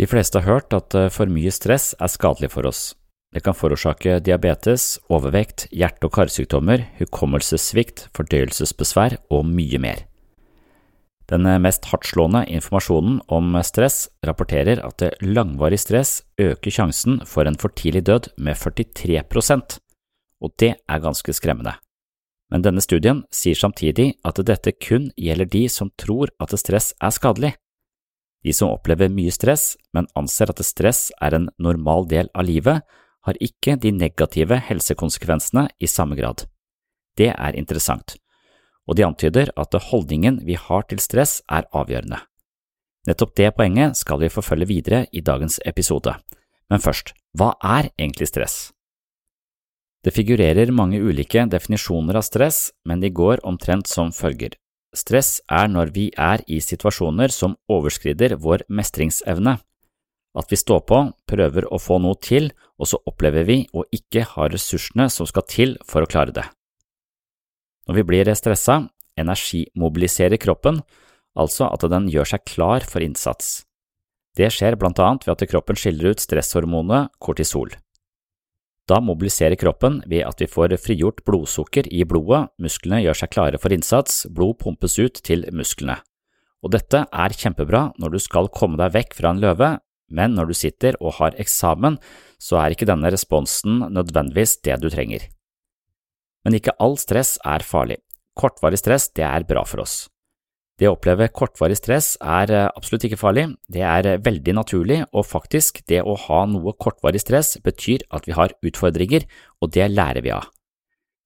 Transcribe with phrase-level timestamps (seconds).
[0.00, 2.94] De fleste har hørt at eh, for mye stress er skadelig for oss.
[3.30, 10.06] Det kan forårsake diabetes, overvekt, hjerte- og karsykdommer, hukommelsessvikt, fordøyelsesbesvær og mye mer.
[11.28, 17.60] Den eh, mest hardtslående informasjonen om stress rapporterer at langvarig stress øker sjansen for en
[17.60, 19.78] for tidlig død med 43%
[20.40, 21.76] og det er ganske skremmende.
[22.50, 27.12] Men denne studien sier samtidig at dette kun gjelder de som tror at stress er
[27.14, 27.52] skadelig.
[28.44, 32.80] De som opplever mye stress, men anser at stress er en normal del av livet,
[33.26, 36.46] har ikke de negative helsekonsekvensene i samme grad.
[37.20, 38.16] Det er interessant,
[38.88, 42.22] og de antyder at holdningen vi har til stress er avgjørende.
[43.08, 46.16] Nettopp det poenget skal vi forfølge videre i dagens episode,
[46.70, 48.70] men først, hva er egentlig stress?
[50.00, 54.56] Det figurerer mange ulike definisjoner av stress, men de går omtrent som følger.
[54.96, 59.58] Stress er når vi er i situasjoner som overskrider vår mestringsevne.
[60.34, 60.98] At vi står på,
[61.30, 65.46] prøver å få noe til, og så opplever vi å ikke ha ressursene som skal
[65.50, 66.46] til for å klare det.
[67.86, 68.84] Når vi blir stressa,
[69.18, 70.82] energimobiliserer kroppen,
[71.38, 73.64] altså at den gjør seg klar for innsats.
[74.38, 77.72] Det skjer blant annet ved at kroppen skiller ut stresshormonet kortisol.
[78.90, 83.60] Da mobiliserer kroppen ved at vi får frigjort blodsukker i blodet, musklene gjør seg klare
[83.62, 86.00] for innsats, blod pumpes ut til musklene.
[86.64, 89.70] Og dette er kjempebra når du skal komme deg vekk fra en løve,
[90.10, 92.00] men når du sitter og har eksamen,
[92.42, 95.28] så er ikke denne responsen nødvendigvis det du trenger.
[96.42, 98.00] Men ikke all stress er farlig.
[98.34, 100.08] Kortvarig stress det er bra for oss.
[100.80, 105.02] Det å oppleve kortvarig stress er eh, absolutt ikke farlig, det er eh, veldig naturlig,
[105.12, 109.26] og faktisk, det å ha noe kortvarig stress betyr at vi har utfordringer,
[109.60, 110.46] og det lærer vi av.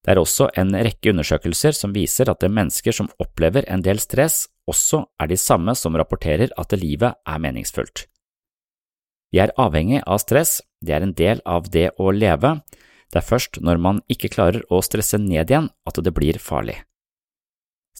[0.02, 4.02] Det er også en rekke undersøkelser som viser at det mennesker som opplever en del
[4.02, 8.08] stress, også er de samme som rapporterer at livet er meningsfullt.
[9.30, 12.56] Vi er avhengig av stress, det er en del av det å leve,
[13.14, 16.80] det er først når man ikke klarer å stresse ned igjen at det blir farlig.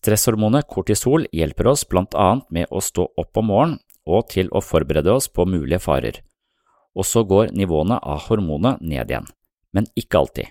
[0.05, 4.61] Stresshormonet kortisol hjelper oss blant annet med å stå opp om morgenen og til å
[4.61, 6.19] forberede oss på mulige farer,
[6.93, 9.31] og så går nivåene av hormonet ned igjen,
[9.73, 10.51] men ikke alltid.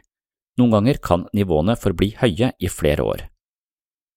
[0.57, 3.21] Noen ganger kan nivåene forbli høye i flere år.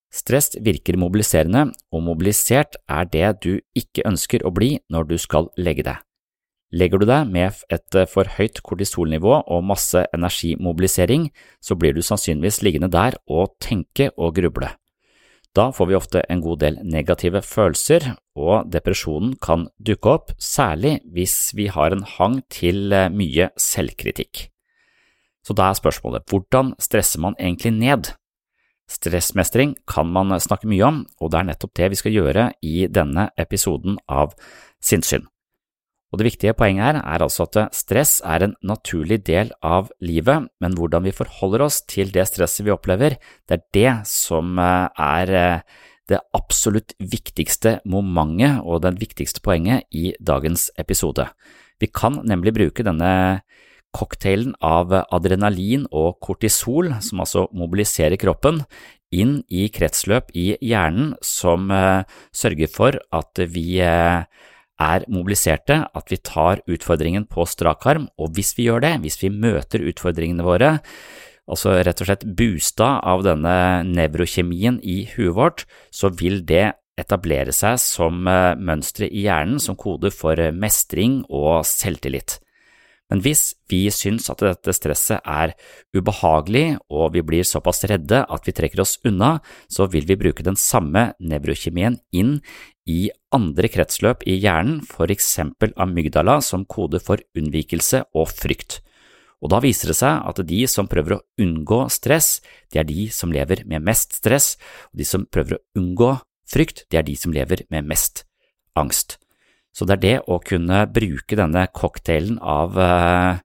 [0.09, 5.51] Stress virker mobiliserende, og mobilisert er det du ikke ønsker å bli når du skal
[5.61, 6.01] legge deg.
[6.73, 11.29] Legger du deg med et for høyt kortisolnivå og masse energimobilisering,
[11.61, 14.73] så blir du sannsynligvis liggende der og tenke og gruble.
[15.57, 20.99] Da får vi ofte en god del negative følelser, og depresjonen kan dukke opp, særlig
[21.17, 24.51] hvis vi har en hang til eh, mye selvkritikk.
[25.47, 28.11] Så da er spørsmålet hvordan stresser man egentlig ned?
[28.91, 32.87] Stressmestring kan man snakke mye om, og det er nettopp det vi skal gjøre i
[32.93, 34.37] denne episoden av
[34.85, 35.25] Sinnssyn.
[36.17, 40.47] Og Det viktige poenget her er altså at stress er en naturlig del av livet,
[40.65, 44.89] men hvordan vi forholder oss til det stresset vi opplever, det er det som eh,
[44.97, 45.61] er eh,
[46.09, 51.29] det absolutt viktigste momentet og den viktigste poenget i dagens episode.
[51.85, 53.45] Vi kan nemlig bruke denne
[53.93, 58.65] cocktailen av adrenalin og kortisol, som altså mobiliserer kroppen,
[59.13, 63.83] inn i kretsløp i hjernen som eh, sørger for at vi
[64.83, 69.21] er mobiliserte, at vi tar utfordringen på strak arm, og hvis vi gjør det, hvis
[69.23, 70.77] vi møter utfordringene våre,
[71.47, 73.57] altså rett og slett boosta av denne
[73.89, 80.11] nevrokjemien i huet vårt, så vil det etablere seg som mønstre i hjernen som kode
[80.15, 82.41] for mestring og selvtillit.
[83.11, 85.53] Men hvis vi syns at dette stresset er
[85.95, 89.37] ubehagelig og vi blir såpass redde at vi trekker oss unna,
[89.71, 92.41] så vil vi bruke den samme nevrokjemien inn
[92.87, 98.81] i andre kretsløp i hjernen, for eksempel amygdala som kode for unnvikelse og frykt.
[99.45, 102.41] Og da viser det seg at de som prøver å unngå stress,
[102.73, 104.55] det er de som lever med mest stress,
[104.91, 106.15] og de som prøver å unngå
[106.51, 108.25] frykt, det er de som lever med mest
[108.79, 109.19] angst.
[109.77, 113.41] Så det er det å kunne bruke denne cocktailen av eh,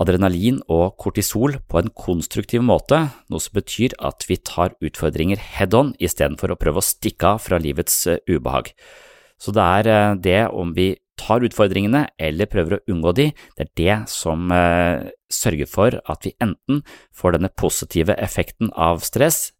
[0.00, 5.76] adrenalin og kortisol på en konstruktiv måte, noe som betyr at vi tar utfordringer head
[5.76, 8.72] on istedenfor å prøve å stikke av fra livets eh, ubehag.
[9.36, 13.28] Så det er eh, det om vi tar utfordringene eller prøver å unngå de,
[13.58, 14.48] det er det som
[15.30, 16.80] sørger for at vi enten
[17.14, 19.52] får denne positive effekten av stress,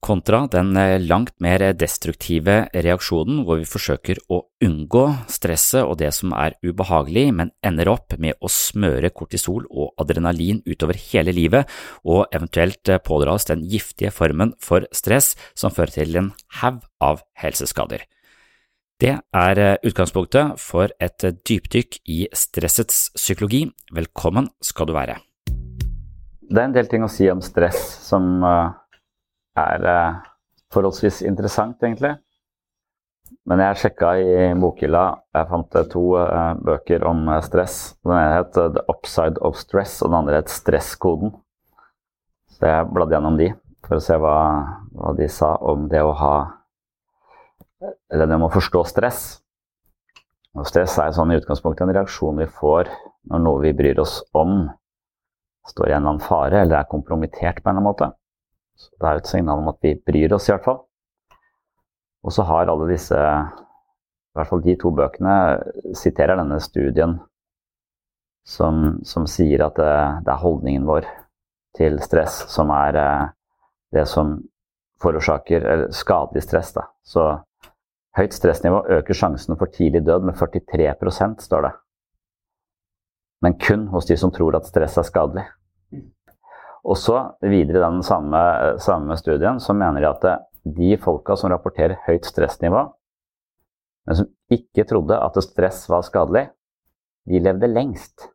[0.00, 6.12] kontra den eh, langt mer destruktive reaksjonen hvor vi forsøker å unngå stresset og det
[6.14, 11.68] som er ubehagelig, men ender opp med å smøre kortisol og adrenalin utover hele livet
[12.04, 16.84] og eventuelt eh, pådra oss den giftige formen for stress som fører til en haug
[17.02, 18.06] av helseskader.
[18.98, 23.66] Det er eh, utgangspunktet for et dypdykk i stressets psykologi.
[23.94, 25.18] Velkommen skal du være.
[26.48, 28.38] Det er en del ting å si om stress som
[29.58, 30.18] er eh,
[30.74, 32.16] forholdsvis interessant, egentlig.
[33.48, 35.04] Men jeg sjekka i bokhylla.
[35.36, 37.78] Jeg fant eh, to uh, bøker om stress.
[38.04, 41.32] Den ene het The Upside of Stress, og den andre het Stresskoden.
[42.52, 43.52] Så jeg bladde gjennom de
[43.86, 44.36] for å se hva,
[44.92, 46.36] hva, de sa om det å ha
[48.10, 49.20] Eller det om å forstå stress.
[50.58, 52.90] Og stress er sånn i utgangspunktet en reaksjon vi får
[53.30, 54.64] når noe vi bryr oss om,
[55.68, 58.08] står i en eller annen fare eller er kompromittert på en eller annen måte.
[58.78, 60.82] Så det er jo et signal om at vi bryr oss, i hvert fall.
[62.26, 65.34] Og så har alle disse, i hvert fall de to bøkene,
[65.98, 67.16] siterer denne studien
[68.48, 71.08] som, som sier at det, det, er holdningen vår
[71.76, 73.26] til stress som er eh,
[73.94, 74.38] det som
[75.02, 76.72] forårsaker skadelig stress.
[76.74, 76.86] Da.
[77.04, 77.26] Så
[78.18, 81.74] høyt stressnivå øker sjansen for tidlig død med 43% står det.
[83.42, 85.46] Men kun hos de som tror at stress er skadelig.
[86.84, 88.40] Og så videre i den samme,
[88.82, 90.26] samme, studien så mener de at
[90.78, 92.84] de folka som rapporterer høyt stressnivå,
[94.08, 96.48] men som ikke trodde at stress var skadelig,
[97.28, 98.28] de levde lengst.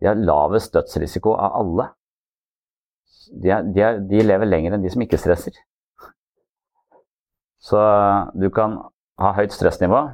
[0.00, 1.88] De har lavest dødsrisiko av alle.
[3.28, 5.56] De, er, de, er, de lever lenger enn de som ikke stresser.
[7.60, 7.80] Så
[8.38, 8.78] du kan
[9.20, 10.04] ha høyt stressnivå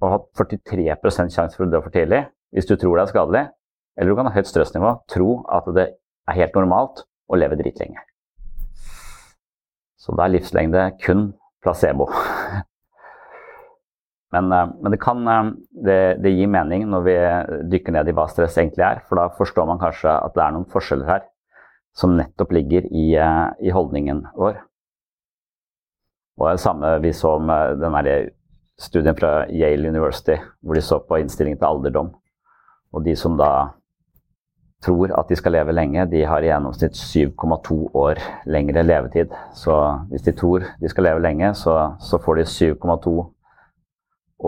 [0.00, 2.24] og ha 43 sjanse for å dø for tidlig
[2.56, 3.44] hvis du tror det er skadelig.
[3.96, 5.86] Eller du kan ha høyt stressnivå, tro at det
[6.26, 8.00] er helt normalt å leve dritlenge.
[9.96, 11.30] Så da er livslengde kun
[11.64, 12.08] placebo.
[14.34, 15.50] Men, eh, men det, kan, eh,
[15.86, 17.16] det, det, gir mening når vi
[17.72, 19.02] dykker ned i hva stress egentlig er.
[19.08, 21.22] For da forstår man kanskje at det er noen forskjeller her
[21.96, 24.58] som nettopp ligger i, eh, i holdningen vår.
[26.36, 27.96] Og det samme vi så med den
[28.76, 32.10] studien fra Yale University, hvor de så på innstillingen til alderdom.
[32.92, 33.70] Og de som da
[34.84, 39.32] tror at de skal leve lenge, de har i gjennomsnitt 7,2 år lengre levetid.
[39.56, 39.74] Så
[40.10, 43.16] hvis de tror de skal leve lenge, så, så får de 7,2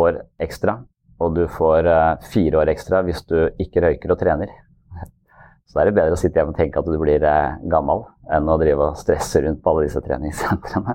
[0.04, 0.78] år ekstra.
[1.18, 4.52] Og du får uh, fire år ekstra hvis du ikke røyker og trener.
[5.68, 8.06] Så da er det bedre å sitte hjemme og tenke at du blir uh, gammel,
[8.32, 10.94] enn å drive og stresse rundt på alle disse treningssentrene.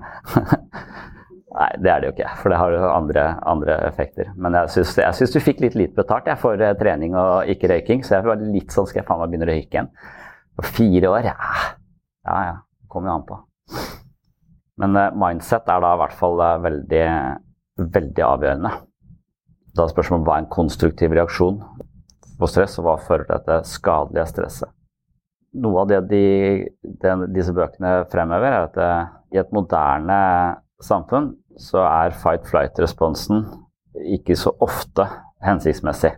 [1.53, 4.31] Nei, det er det jo ikke, for det har jo andre, andre effekter.
[4.41, 8.01] Men jeg syns du fikk litt lite betalt jeg, for eh, trening og ikke røyking,
[8.01, 9.91] så jeg var litt sånn skal jeg faen meg begynne å røyke igjen.
[10.57, 11.35] For fire år, ja.
[12.25, 13.37] Ja ja, Det kommer jo an på.
[14.81, 17.05] Men uh, mindset er da i hvert fall uh, veldig,
[17.93, 18.71] veldig avgjørende.
[19.73, 21.59] Da er spørsmålet hva er en konstruktiv reaksjon
[22.39, 24.73] på stress, og hva fører til dette skadelige stresset.
[25.61, 26.25] Noe av det de,
[26.81, 30.17] de, disse bøkene fremhever, er at uh, i et moderne
[30.83, 33.45] samfunn så er fight-flight-responsen
[34.15, 35.05] ikke så ofte
[35.43, 36.15] hensiktsmessig.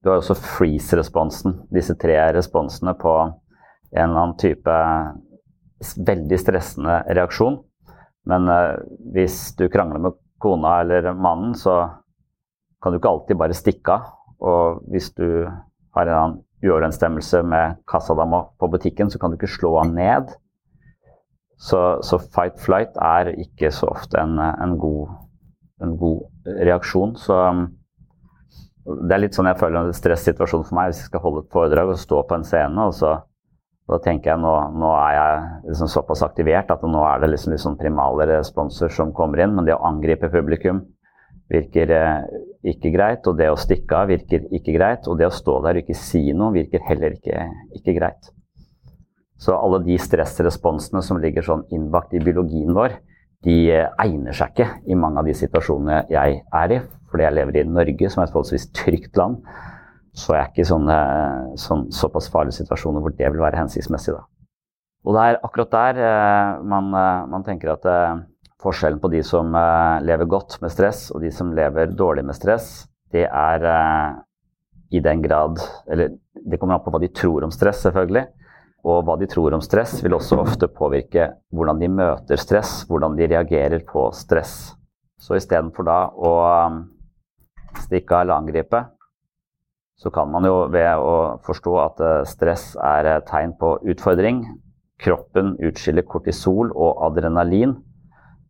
[0.00, 4.76] Du har også freeze-responsen, disse tre responsene på en eller annen type
[6.06, 7.58] veldig stressende reaksjon.
[8.30, 8.78] Men uh,
[9.14, 11.82] hvis du krangler med kona eller mannen, så
[12.80, 14.14] kan du ikke alltid bare stikke av.
[14.40, 15.44] Og hvis du
[15.96, 20.32] har en annen uoverensstemmelse med kassadama på butikken, så kan du ikke slå han ned.
[21.60, 25.10] Så, så fight-flight er ikke så ofte en, en, god,
[25.84, 26.22] en, god,
[26.64, 27.16] reaksjon.
[27.20, 27.36] Så
[29.04, 31.52] det er litt sånn jeg føler en stressituasjon for meg hvis jeg skal holde et
[31.52, 32.86] foredrag og stå på en scene.
[32.86, 33.18] og så
[33.90, 35.38] da tenker jeg nå, nå er jeg
[35.72, 39.56] liksom såpass aktivert at nå er det liksom, liksom primale responser som kommer inn.
[39.56, 40.84] Men det å angripe publikum
[41.50, 42.28] virker eh,
[42.70, 43.26] ikke greit.
[43.26, 45.08] Og det å stikke av virker ikke greit.
[45.10, 47.48] Og det å stå der og ikke si noe virker heller ikke,
[47.80, 48.30] ikke greit.
[49.40, 52.98] Så alle de stressresponsene som ligger sånn innbakt i biologien vår,
[53.46, 56.80] de eh, egner seg ikke i mange av de situasjonene jeg er i.
[57.10, 59.40] Fordi jeg lever i Norge, som er et forholdsvis trygt land
[60.16, 60.98] så er jeg ikke i sånne,
[61.60, 64.16] sånn, såpass farlige situasjoner hvor det vil være hensiktsmessig.
[64.16, 64.24] Da.
[65.06, 68.22] Og det er akkurat der eh, man, eh, man, tenker at eh,
[68.60, 72.36] forskjellen på de som eh, lever godt med stress, og de som lever dårlig med
[72.36, 72.72] stress,
[73.14, 74.18] det er eh,
[74.90, 78.26] i den grad Eller det kommer an på hva de tror om stress, selvfølgelig.
[78.86, 83.18] Og hva de tror om stress, vil også ofte påvirke hvordan de møter stress, hvordan
[83.18, 84.72] de reagerer på stress.
[85.20, 86.78] Så istedenfor da å eh,
[87.84, 88.86] stikke av angripe,
[90.00, 94.46] så kan man jo ved å forstå at eh, stress er tegn på utfordring.
[95.00, 97.76] Kroppen utskiller kortisol og adrenalin,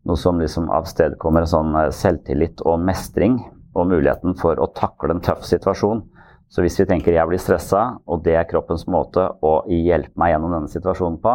[0.07, 3.41] noe som liksom avstedkommer sånn eh, selvtillit og mestring
[3.75, 6.05] og muligheten for å takle en tøff situasjon.
[6.51, 10.33] Så hvis vi tenker jeg blir stressa, og det er kroppens måte å hjelpe meg
[10.33, 11.35] gjennom denne situasjonen på,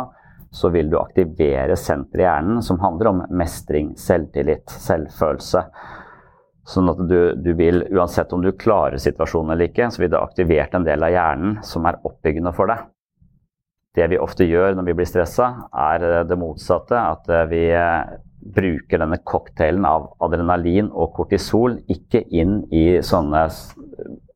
[0.55, 5.63] så vil du aktivere senteret i hjernen som handler om mestring, selvtillit, selvfølelse.
[6.65, 10.17] Sånn at du, du, vil, uansett om du klarer situasjonen eller ikke, så vil du
[10.17, 12.87] ha aktivert en del av hjernen som er oppbyggende for deg.
[13.95, 16.99] Det vi ofte gjør når vi blir stressa, er eh, det motsatte.
[16.99, 18.15] At eh, vi eh,
[18.55, 23.45] bruker denne cocktailen av adrenalin og kortisol ikke inn i sånne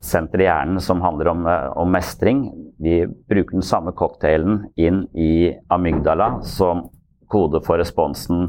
[0.03, 2.45] sentre i hjernen som handler om, om mestring.
[2.79, 6.87] Vi bruker den samme cocktailen inn i amygdala som
[7.29, 8.47] kode for responsen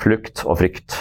[0.00, 0.96] flukt og frykt.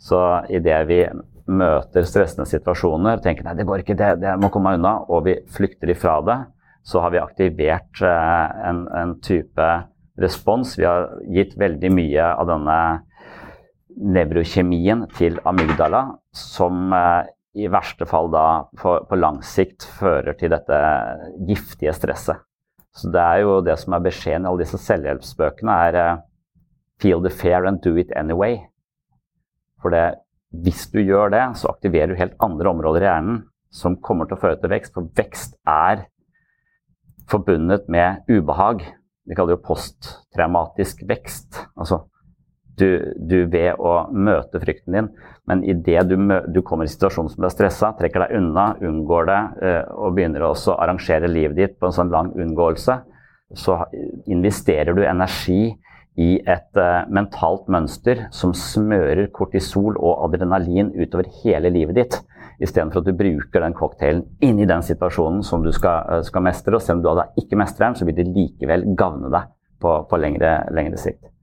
[0.00, 0.20] Så
[0.52, 1.00] idet vi
[1.44, 5.36] møter stressende situasjoner, tenker nei, det går ikke, det, det må komme unna, og vi
[5.52, 6.38] flykter ifra det,
[6.84, 9.68] så har vi aktivert eh, en, en, type
[10.20, 10.74] respons.
[10.78, 12.78] Vi har gitt veldig mye av denne
[13.94, 16.04] nevrokjemien til amygdala,
[16.36, 20.78] som eh, i verste fall da på, på lang sikt fører til dette
[21.46, 22.42] giftige stresset.
[22.94, 26.22] Så det er jo det som er beskjeden i alle disse selvhjelpsbøkene, er eh,
[27.02, 28.60] feel the fear and do it anyway.
[29.82, 30.20] For det,
[30.64, 33.40] hvis du gjør det, så aktiverer du helt andre områder i hjernen
[33.74, 34.94] som kommer til å føre til vekst.
[34.94, 36.06] For vekst er
[37.30, 38.84] forbundet med ubehag.
[39.26, 41.64] Vi kaller det jo posttraumatisk vekst.
[41.74, 42.04] Altså
[42.78, 45.08] du, du ved å møte frykten din,
[45.48, 46.16] men idet du,
[46.48, 50.16] du kommer i situasjonen som du er stressa, trekker deg unna, unngår det eh, og
[50.16, 52.98] begynner å arrangere livet ditt på en sånn lang unngåelse,
[53.54, 53.78] så
[54.26, 55.74] investerer du energi
[56.20, 62.18] i et uh, mentalt mønster som smører kortisol og adrenalin utover hele livet ditt,
[62.62, 66.46] istedenfor at du bruker den cocktailen inn i den situasjonen som du skal, uh, skal
[66.46, 66.78] mestre.
[66.78, 69.50] Og selv om du da ikke mestrer den, så vil det likevel gagne deg
[69.82, 71.33] på, på lengre, lengre, sikt.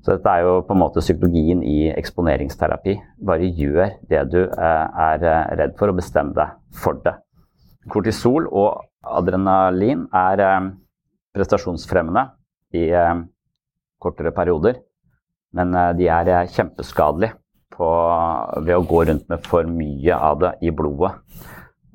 [0.00, 2.94] Så dette er jo på en måte psykologien i eksponeringsterapi.
[3.26, 5.26] Bare gjør det du uh, er
[5.60, 7.18] redd for, og bestem deg for det.
[7.90, 10.40] Kortisol og adrenalin er
[11.34, 12.26] prestasjonsfremmende
[12.76, 12.88] i
[14.00, 14.80] kortere perioder.
[15.56, 17.36] Men eh, de er eh, kjempeskadelige
[17.80, 21.14] ved å gå rundt med for mye av det i blodet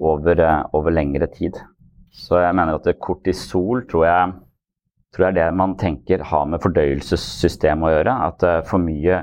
[0.01, 1.59] over, eh, over lengre tid.
[2.15, 4.33] Så jeg mener at kortisol tror jeg,
[5.15, 8.15] tror jeg det man tenker har med fordøyelsessystemet å gjøre.
[8.27, 9.21] At for mye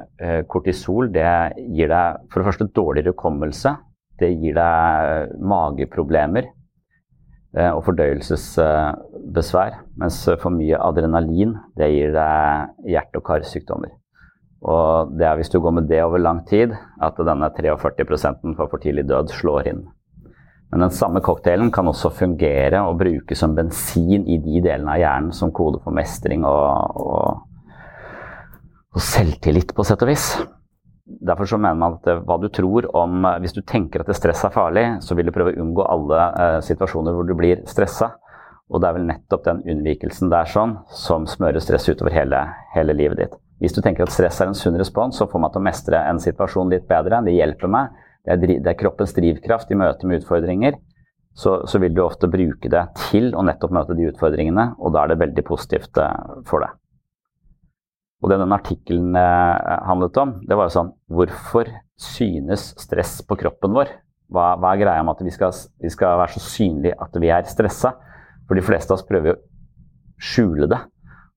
[0.48, 1.28] kortisol det
[1.68, 3.76] gir deg for det første dårligere hukommelse.
[4.20, 6.48] Det gir deg mageproblemer
[7.52, 9.80] og fordøyelsesbesvær.
[10.00, 13.92] mens for mye adrenalin det gir deg hjerte- og karsykdommer.
[14.62, 16.72] Og det er hvis du går med det over lang tid,
[17.02, 17.76] at denne 43
[18.56, 19.82] for for tidlig død slår inn.
[20.72, 25.02] Men den samme cocktailen kan også fungere og brukes som bensin i de delene av
[25.02, 27.42] hjernen som kode for mestring og, og,
[28.96, 30.26] og selvtillit, på sett og vis.
[31.04, 34.54] Derfor så mener man at hva du tror om Hvis du tenker at stress er
[34.54, 38.14] farlig, så vil du prøve å unngå alle eh, situasjoner hvor du blir stressa.
[38.72, 42.40] Og det er vel nettopp den unnvikelsen der sånn som smører stress utover hele,
[42.72, 43.34] hele, livet ditt.
[43.60, 46.00] Hvis du tenker at stress er en sunn respons, så får man til å mestre
[46.08, 47.20] en situasjon litt bedre.
[47.26, 47.92] Det hjelper meg.
[48.22, 50.78] Det er, det er kroppens drivkraft i møte med utfordringer.
[51.34, 55.02] Så, så, vil du ofte bruke det til å nettopp møte de utfordringene, og da
[55.02, 56.76] er det veldig positivt eh, for deg.
[58.22, 63.38] Og det den artikkelen eh, handlet om, det var jo sånn Hvorfor synes stress på
[63.40, 63.94] kroppen vår?
[64.32, 67.32] Hva, hva er greia med at vi skal, vi skal være så synlige at vi
[67.32, 67.96] er stressa?
[68.46, 69.42] For de fleste av oss prøver jo å
[70.22, 70.78] skjule det.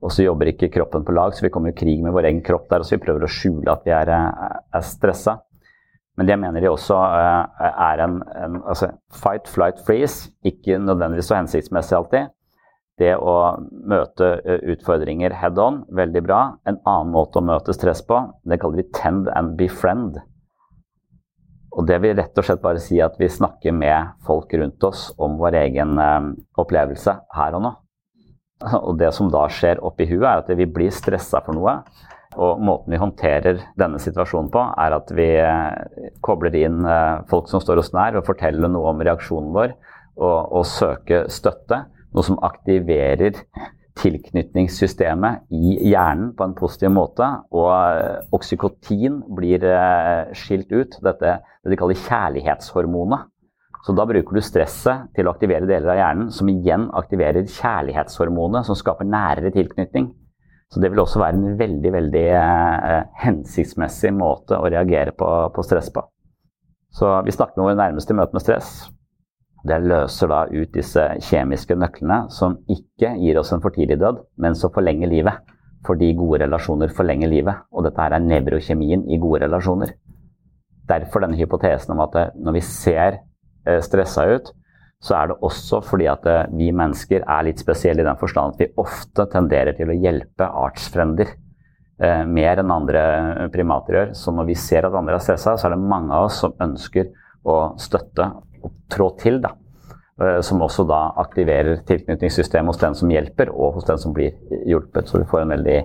[0.03, 2.43] Og så jobber ikke kroppen på lag, så vi kommer i krig med vår egen
[2.45, 2.83] kropp der.
[2.83, 5.39] Og så vi prøver å skjule at vi er, er stressa.
[6.15, 10.31] Men det mener de også er en, en altså fight, flight, freeze.
[10.47, 12.31] Ikke nødvendigvis så hensiktsmessig alltid.
[12.95, 13.33] Det å
[13.91, 14.29] møte
[14.71, 16.39] utfordringer head on, veldig bra.
[16.63, 20.21] En annen måte å møte stress på, det kaller vi tend and befriend.
[21.75, 25.09] Og det vil rett og slett bare si at vi snakker med folk rundt oss
[25.19, 25.99] om vår egen
[26.55, 27.73] opplevelse her og nå.
[28.79, 31.81] Og det som da skjer oppi huet, er at vi blir stressa for noe.
[32.35, 35.29] Og måten vi håndterer denne situasjonen på, er at vi
[36.25, 36.83] kobler inn
[37.29, 39.75] folk som står oss nær, og forteller noe om reaksjonen vår,
[40.19, 41.85] og, og søker støtte.
[42.15, 43.39] Noe som aktiverer
[43.99, 47.27] tilknytningssystemet i hjernen på en positiv måte.
[47.55, 49.63] Og oksykotin blir
[50.35, 53.31] skilt ut, dette det de kaller kjærlighetshormonet.
[53.85, 58.65] Så da bruker du stresset til å aktivere deler av hjernen, som igjen aktiverer kjærlighetshormonet,
[58.65, 60.09] som skaper nærere tilknytning.
[60.73, 65.65] Så det vil også være en veldig, veldig eh, hensiktsmessig måte å reagere på, på,
[65.65, 66.03] stress på.
[66.95, 68.71] Så vi snakker med våre nærmeste i møte med stress.
[69.65, 74.21] Det løser da ut disse kjemiske nøklene som ikke gir oss en for tidlig død,
[74.41, 75.53] men som forlenger livet.
[75.85, 77.65] Fordi gode relasjoner forlenger livet.
[77.71, 79.93] Og dette her er nevrokjemien i gode relasjoner.
[80.89, 83.21] Derfor denne hypotesen om at når vi ser
[83.65, 84.51] Eh, stressa ut,
[85.05, 88.55] så er det også fordi at eh, vi mennesker er litt spesielle i den forstand
[88.55, 93.03] at vi ofte tenderer til å hjelpe artsfrender eh, mer enn andre
[93.53, 94.15] primater gjør.
[94.17, 96.57] Så når vi ser at andre er stressa, så er det mange av oss som
[96.65, 97.13] ønsker
[97.45, 98.31] å støtte
[98.65, 99.39] og trå til.
[99.43, 99.53] da.
[100.47, 104.31] Som også da aktiverer tilknytningssystemet hos den som hjelper, og hos den som blir
[104.63, 105.09] hjulpet.
[105.11, 105.79] Så vi får en veldig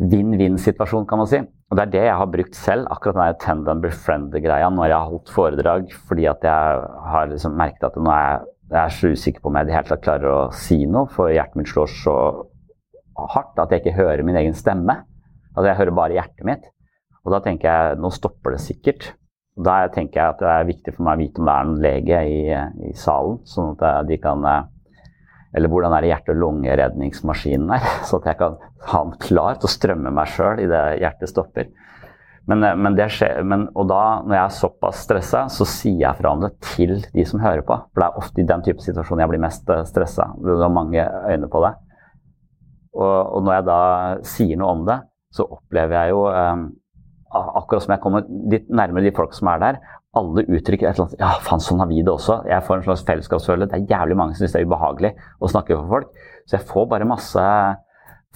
[0.00, 1.40] vinn-vinn-situasjon, kan man si.
[1.70, 4.96] Og Det er det jeg har brukt selv, akkurat den tend and befriend-greia når jeg
[4.96, 5.92] har holdt foredrag.
[6.08, 6.80] Fordi at jeg
[7.12, 8.40] har liksom merket at nå er jeg,
[8.70, 11.32] er så usikker på om jeg i det hele tatt klarer å si noe, for
[11.34, 12.16] hjertet mitt slår så
[13.34, 15.00] hardt at jeg ikke hører min egen stemme.
[15.54, 16.68] Altså Jeg hører bare hjertet mitt.
[17.26, 19.10] Og da tenker jeg nå stopper det sikkert.
[19.60, 21.80] Da tenker jeg at det er viktig for meg å vite om det er en
[21.84, 22.42] lege i,
[22.88, 24.46] i salen, sånn at de kan
[25.56, 28.58] eller hvordan er det hjerte- og lungeredningsmaskinen er, så at jeg kan
[28.90, 31.70] ha den klar til å strømme meg sjøl idet hjertet stopper.
[32.50, 36.00] Men, eh, men, det skjer, men, og da, når jeg er såpass stressa, så sier
[36.06, 37.76] jeg fra om det til de som hører på.
[37.90, 40.30] For det er ofte i den type situasjoner jeg blir mest eh, stressa.
[40.40, 41.74] Du har mange øyne på det.
[42.96, 43.80] Og, og, når jeg da
[44.26, 44.98] sier noe om det,
[45.30, 46.68] så opplever jeg jo eh,
[47.30, 49.76] Akkurat som jeg kommer litt nærmere de folk som er der,
[50.18, 52.40] alle uttrykker et eller annet Ja, faen, sånn har vi det også.
[52.50, 53.70] Jeg får en slags fellesskapsfølelse.
[53.70, 56.24] Det er jævlig mange som syns det er ubehagelig å snakke for folk.
[56.48, 57.44] Så jeg får bare masse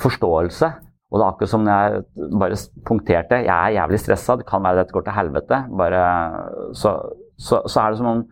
[0.02, 0.70] forståelse.
[1.10, 3.40] Og det er akkurat som jeg bare punkterte.
[3.46, 5.60] Jeg er jævlig stressa, det kan være dette går til helvete.
[5.78, 6.04] Bare,
[6.78, 6.94] så,
[7.38, 8.22] så, så, er det som om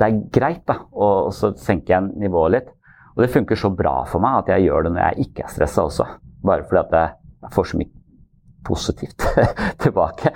[0.00, 0.78] det er greit, da.
[0.92, 2.70] Og, så senker nivået litt.
[3.16, 5.52] Og det funker så bra for meg at jeg gjør det når jeg ikke er
[5.56, 6.08] stressa også.
[6.44, 7.99] Bare fordi at jeg får så mye
[8.66, 9.26] positivt
[9.82, 10.32] tilbake.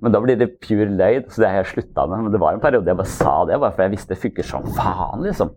[0.00, 2.26] Men da blir det pure løyd, så det har jeg slutta med.
[2.26, 4.48] Men det var en periode jeg bare sa det, bare for jeg visste det funker
[4.48, 5.52] som faen, liksom.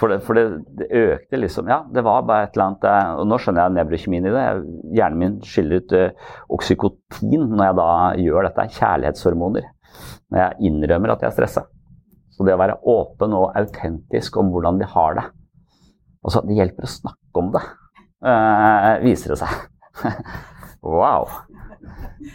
[0.00, 0.44] For, det, for det,
[0.78, 3.74] det, økte liksom Ja, det var bare et eller annet eh, Og nå skjønner jeg
[3.76, 4.44] nevrokjemien i det.
[4.96, 7.88] Hjernen min skiller ut uh, oksykotin når jeg da
[8.22, 8.64] gjør dette.
[8.78, 9.68] Kjærlighetshormoner.
[10.32, 11.66] Når jeg innrømmer at jeg er stressa.
[12.32, 15.28] Så det å være åpen og autentisk om hvordan vi har det
[16.24, 17.60] Altså, det hjelper å snakke om det,
[18.24, 19.58] uh, viser det seg.
[20.84, 21.28] Wow.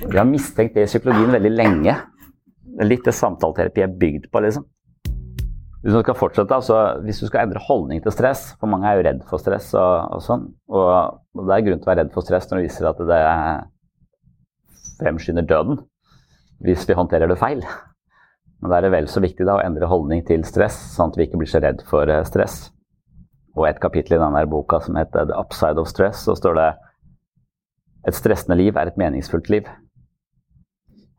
[0.10, 1.96] Vi har mistenkt det i psykologien veldig lenge.
[2.86, 4.66] Litt det samtaleterapi er bygd på, liksom.
[5.80, 8.98] Hvis du skal fortsette, altså, hvis du skal endre holdning til stress For mange er
[8.98, 10.50] jo redd for stress og, og sånn.
[10.68, 10.90] Og,
[11.38, 13.22] og, det er grunn til å være redd for stress når det viser at det
[15.00, 15.80] fremskynder døden.
[16.66, 17.64] Hvis vi håndterer det feil.
[18.60, 21.20] Men da er det vel så viktig da, å endre holdning til stress, sånn at
[21.20, 22.66] vi ikke blir så redd for eh, stress.
[23.56, 26.70] Og et kapittel i denne boka som heter 'The Upside of Stress', så står det
[28.08, 29.70] et stressende liv er et meningsfullt liv.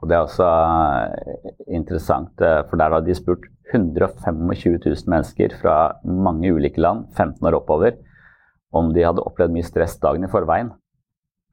[0.01, 5.55] Og Det er også eh, interessant, eh, for der har de spurt 125 000 mennesker
[5.61, 7.99] fra mange ulike land, 15 år oppover,
[8.73, 10.73] om de hadde opplevd mye stress dagen i forveien.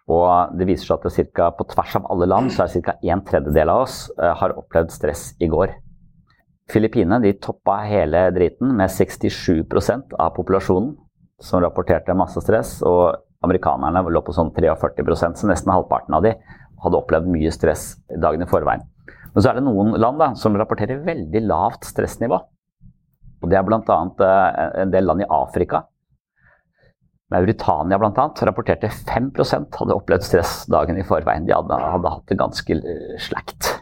[0.07, 2.95] Og det viser seg at cirka, på tvers av alle land så er ca.
[3.03, 5.73] en tredjedel av oss uh, har opplevd stress i går.
[6.71, 10.93] Filippinene toppa hele driten med 67% av populasjonen
[11.43, 12.77] som rapporterte masse stress.
[12.87, 16.33] Og Amerikanerne lå på sånn 43% så nesten halvparten av de
[16.83, 18.85] hadde opplevd mye stress dagen i forveien.
[19.33, 22.39] Men så er det noen land da, som rapporterer veldig lavt stressnivå.
[23.41, 23.99] Og Det er bl.a.
[24.25, 25.83] Eh, en del land i Afrika.
[27.33, 28.27] Mauritania bl.a.
[28.49, 31.45] rapporterte 5% hadde opplevd stress dagen i forveien.
[31.45, 33.73] De hadde, hadde hatt det ganske eh, slakt.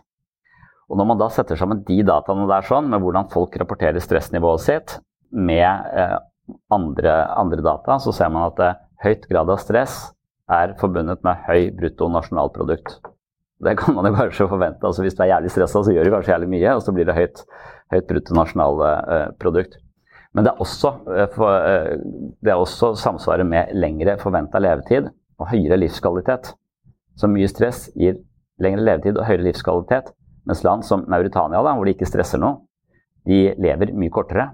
[0.89, 4.65] Og Når man da setter sammen de dataene der sånn, med hvordan folk rapporterer stressnivået
[4.65, 4.97] sitt,
[5.31, 5.65] med
[5.95, 6.17] eh,
[6.73, 9.97] andre, andre, data, så ser man at høyt grad av stress
[10.51, 12.99] er forbundet med høy bruttonasjonalprodukt.
[13.65, 14.84] Det kan man jo kanskje forvente.
[14.86, 17.08] altså Hvis du er jævlig stressa, så gjør du kanskje jævlig mye, og så blir
[17.08, 17.41] det høyt,
[17.93, 19.79] høyt bruttonasjonalprodukt.
[20.36, 20.91] Men det er også,
[22.43, 25.08] det er også samsvaret med lengre forventa levetid
[25.39, 26.51] og høyere livskvalitet.
[27.15, 28.19] Så mye stress gir
[28.60, 30.12] lengre levetid og høyere livskvalitet.
[30.45, 32.60] Mens land som Mauritania, da, hvor de ikke stresser noe,
[33.25, 34.51] de lever mye kortere.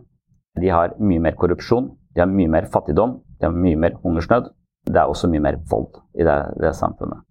[0.61, 4.51] De har mye mer korrupsjon, de har mye mer fattigdom, de er mye mer hungersnød.
[4.87, 7.25] Det er også mye mer vold i det, det samfunnet.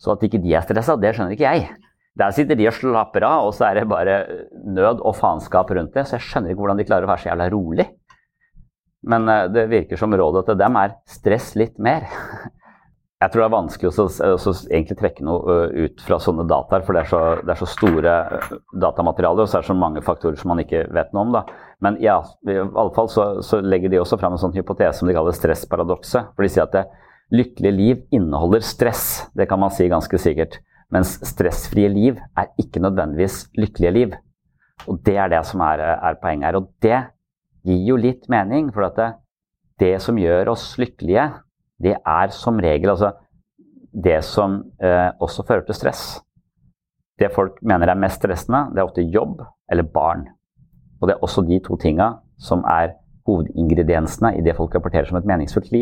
[0.00, 1.66] Så at ikke de er stressa, det skjønner ikke jeg.
[2.18, 4.16] Der sitter de og slapper av, og så er det bare
[4.68, 6.04] nød og faenskap rundt det.
[6.08, 7.86] Så jeg skjønner ikke hvordan de klarer å være så jævla rolig.
[9.08, 12.06] Men eh, det virker som rådet til dem er stress litt mer.
[13.22, 14.04] Jeg tror det er vanskelig å,
[14.34, 17.68] å egentlig trekke noe ut fra sånne data, for det er så, det er så
[17.70, 18.14] store
[18.82, 21.36] datamaterialer, og så er det så mange faktorer som man ikke vet noe om.
[21.36, 21.44] Da.
[21.86, 22.16] Men ja,
[22.50, 25.36] i alle fall så, så legger de også fram en sånn hypotese som de kaller
[25.38, 26.32] stressparadokset.
[26.34, 26.84] For de sier at det
[27.32, 29.06] lykkelige liv inneholder stress,
[29.38, 30.58] det kan man si ganske sikkert.
[30.92, 34.18] Mens stressfrie liv er ikke nødvendigvis lykkelige liv.
[34.90, 36.58] Og det er det som er, er poenget her.
[36.58, 36.98] Og det
[37.62, 39.08] gir jo litt mening, for at det,
[39.78, 41.30] det som gjør oss lykkelige,
[41.82, 43.12] det er som regel altså
[43.92, 46.04] det som eh, også fører til stress.
[47.20, 50.26] Det folk mener er mest stressende, det er ofte jobb eller barn.
[51.00, 55.20] Og det er også de to tinga som er hovedingrediensene i det folk rapporterer som
[55.20, 55.81] et meningsfullt liv.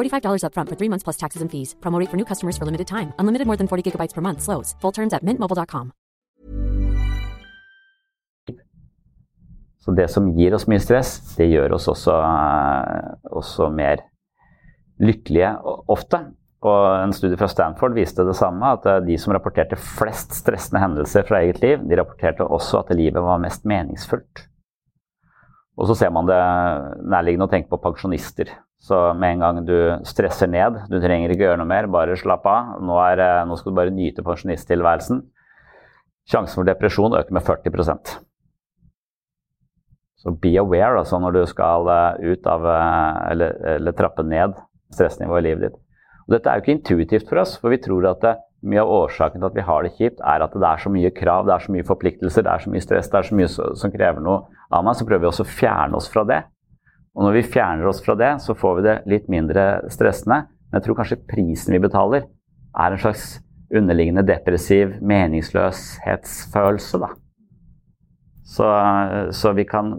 [0.00, 1.74] $45 upfront for three months plus taxes and fees.
[1.80, 3.12] Promo for new customers for limited time.
[3.18, 4.42] Unlimited more than 40 gigabytes per month.
[4.42, 4.74] Slows.
[4.80, 5.92] Full terms at mintmobile.com.
[9.80, 14.04] Så det som gir oss mye stress, det gjør oss også, uh, også mer
[15.00, 15.54] lykkelige
[15.88, 16.20] ofte.
[16.60, 20.82] Og en studie fra Stanford viste det samme, at eh, de som rapporterte flest stressende
[20.82, 24.42] hendelser fra eget liv, de rapporterte også at livet var mest meningsfullt.
[25.80, 26.36] Og så ser man det
[27.00, 28.52] nærliggende å tenke på pensjonister.
[28.80, 29.76] Så med en gang du
[30.08, 32.78] stresser ned, du trenger ikke gjøre noe mer, bare slapp av.
[32.80, 35.20] Nå, er, eh, nå skal du bare nyte pensjonisttilværelsen.
[36.30, 38.10] Sjansen for depresjon øker med 40%
[40.20, 44.56] Så be aware altså, når du skal eh, ut av eh, eller, eller trappe ned
[44.94, 45.80] stressnivået i livet ditt.
[46.26, 48.90] Og dette er jo ikke intuitivt for oss, for vi tror at det, mye av
[48.92, 51.54] årsaken til at vi har det kjipt, er at det er så mye krav, det
[51.54, 54.24] er så mye forpliktelser, det er så mye stress, det er så mye som krever
[54.24, 54.98] noe av meg.
[54.98, 56.42] Så prøver vi også å fjerne oss fra det.
[57.16, 60.44] Og når vi fjerner oss fra det, så får vi det litt mindre stressende.
[60.70, 62.28] Men jeg tror kanskje prisen vi betaler,
[62.78, 63.40] er en slags
[63.74, 67.10] underliggende depressiv meningsløshetsfølelse, da.
[68.50, 68.66] Så,
[69.36, 69.92] så, vi kan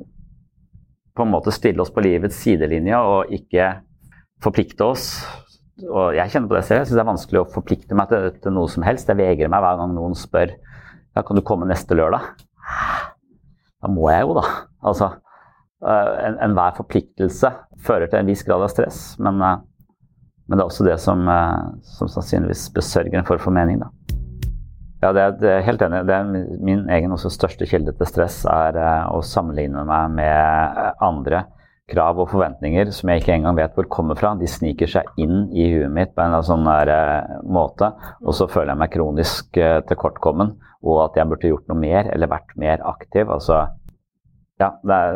[1.15, 3.69] på en måte stille oss på livets sidelinje og ikke
[4.43, 5.06] forplikte oss.
[5.88, 6.82] Og jeg kjenner på det selv.
[6.82, 9.08] Jeg syns det er vanskelig å forplikte meg til, til, noe som helst.
[9.08, 12.28] Jeg vegrer meg hver gang noen spør ja, kan du komme neste lørdag.
[13.82, 14.45] Da må jeg jo, da.
[14.84, 15.13] Altså,
[15.82, 19.62] enhver en forpliktelse fører til en viss grad av stress, men, eh,
[20.48, 23.80] men det er også det som, eh, som sannsynligvis besørger en form for mening.
[23.80, 23.89] Da.
[25.02, 26.06] Ja, det er, det er helt enig.
[26.06, 28.78] Det er min egen også største kilde til stress er
[29.10, 31.48] å sammenligne meg med andre
[31.89, 34.36] krav og forventninger som jeg ikke engang vet hvor kommer fra.
[34.38, 36.70] De sniker seg inn i huet mitt på en sånn
[37.50, 37.89] måte,
[38.22, 39.58] og så føler jeg meg kronisk
[39.89, 43.30] tilkortkommen og at jeg burde gjort noe mer eller vært mer aktiv.
[43.30, 43.65] altså
[44.62, 45.15] Ja, er,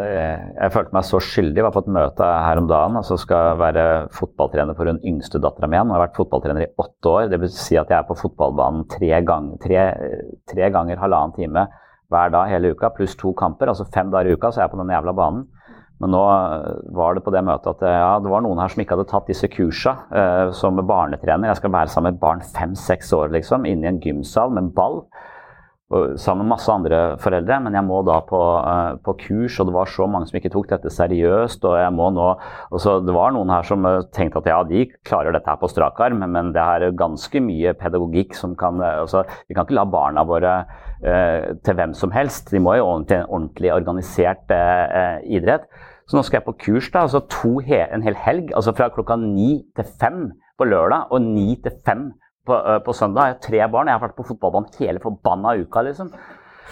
[0.56, 1.60] jeg følte meg så skyldig.
[1.60, 2.98] Jeg var på et møte her om dagen.
[2.98, 5.78] altså Skal være fotballtrener for den yngste dattera mi.
[5.78, 7.28] Jeg har vært fotballtrener i åtte år.
[7.30, 9.84] Det vil si at jeg er på fotballbanen tre, gang, tre,
[10.50, 11.68] tre ganger halvannen time
[12.14, 13.70] hver dag hele uka, pluss to kamper.
[13.70, 15.46] Altså fem dager i uka så er jeg på den jævla banen.
[16.02, 16.24] Men nå
[16.98, 19.30] var det på det møtet at ja, det var noen her som ikke hadde tatt
[19.30, 21.48] disse kursa eh, som barnetrener.
[21.54, 24.66] Jeg skal være sammen med et barn fem-seks år, liksom, inne i en gymsal med
[24.66, 25.00] en ball
[26.18, 29.76] sammen med masse andre foreldre, men jeg må da på, uh, på, kurs, og det
[29.76, 31.66] var så mange som ikke tok dette seriøst.
[31.66, 32.30] og jeg må nå,
[32.72, 35.60] og så Det var noen her som uh, tenkte at ja, de klarer dette her
[35.62, 39.66] på strak arm, men, det er ganske mye pedagogikk som kan uh, altså, Vi kan
[39.66, 40.66] ikke la barna våre
[41.06, 42.48] til hvem som helst.
[42.50, 44.50] De må jo til en ordentlig organisert
[45.28, 45.68] idrett.
[46.08, 49.20] Så nå skal jeg på kurs da, altså to en hel helg, altså fra klokka
[49.20, 52.08] ni til fem på lørdag og ni til fem
[52.46, 53.30] på, uh, på, søndag.
[53.30, 53.92] Jeg har tre barn.
[53.92, 56.12] Jeg har vært på fotballbanen hele forbanna uka, liksom.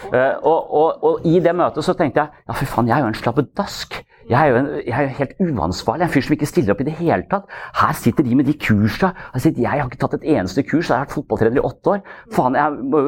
[0.03, 3.05] Uh, og, og, og, i det møtet så tenkte jeg ja, fy faen, jeg er
[3.05, 3.99] jo en slabbedask.
[4.29, 6.07] Jeg er jo en, jeg er helt uansvarlig.
[6.07, 7.49] En fyr som ikke stiller opp i det hele tatt.
[7.79, 9.13] Her sitter de med de kursa.
[9.35, 10.87] Jeg, jeg har ikke tatt et eneste kurs.
[10.87, 12.03] Jeg har vært fotballtrener i åtte år.
[12.35, 13.03] Faen, jeg må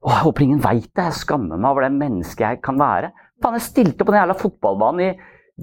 [0.00, 1.08] å, jeg håper ingen veit det.
[1.10, 3.12] Jeg skammer meg over det mennesket jeg kan være.
[3.42, 5.10] Faen, jeg stilte på den jævla fotballbanen i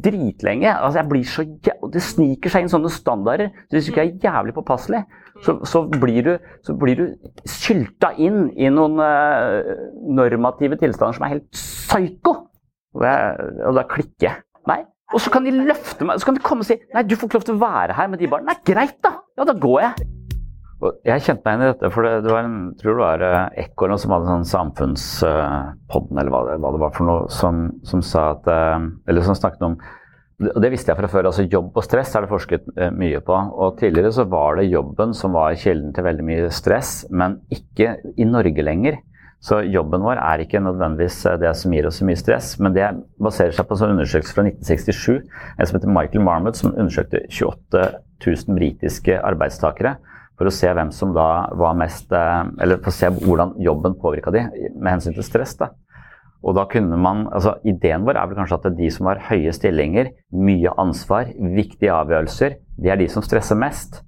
[0.03, 0.71] dritlenge.
[0.71, 1.45] Altså, jeg blir så
[1.93, 3.53] Det sniker seg inn sånne standarder.
[3.67, 5.03] Så hvis du ikke er jævlig påpasselig,
[5.45, 6.33] så, så, blir du,
[6.65, 9.71] så blir du sylta inn i noen uh,
[10.17, 12.35] normative tilstander som er helt psyko.
[12.97, 14.43] Og, jeg, og da klikker jeg.
[14.69, 14.81] Nei.
[15.15, 17.29] Og så kan de løfte meg, så kan de komme og si Nei, du får
[17.29, 18.51] ikke lov til å være her med de barna.
[18.51, 19.19] Nei, greit, da.
[19.37, 20.07] Ja, da går jeg.
[20.77, 23.23] Og jeg kjente meg igjen i dette, for det, det var en, tror det var
[23.25, 27.29] uh, Ekorn som hadde sånn Samfunnspodden, uh, eller hva det, hva det, var for noe,
[27.33, 29.79] som, som at Eller som snakket om
[30.37, 31.31] og Det visste jeg fra før.
[31.31, 33.33] altså Jobb og stress er det forsket eh, mye på.
[33.33, 37.95] og Tidligere så var det jobben som var kilden til veldig mye stress, men ikke
[38.13, 38.99] i Norge lenger.
[39.41, 42.75] Så jobben vår er ikke nødvendigvis eh, det som gir oss så mye stress, men
[42.77, 45.25] det baserer seg på en undersøkelse fra 1967.
[45.57, 47.87] En som heter Michael Marmot, som undersøkte 28
[48.21, 49.97] 000 britiske arbeidstakere
[50.37, 53.97] for å se hvem som da var mest eh, Eller for å se hvordan jobben
[53.99, 54.45] påvirka de
[54.75, 55.55] med hensyn til stress.
[55.57, 55.71] da.
[56.45, 59.53] Og da kunne man, altså Ideen vår er vel kanskje at de som har høye
[59.55, 64.03] stillinger, mye ansvar, viktige avgjørelser, det er de som stresser mest.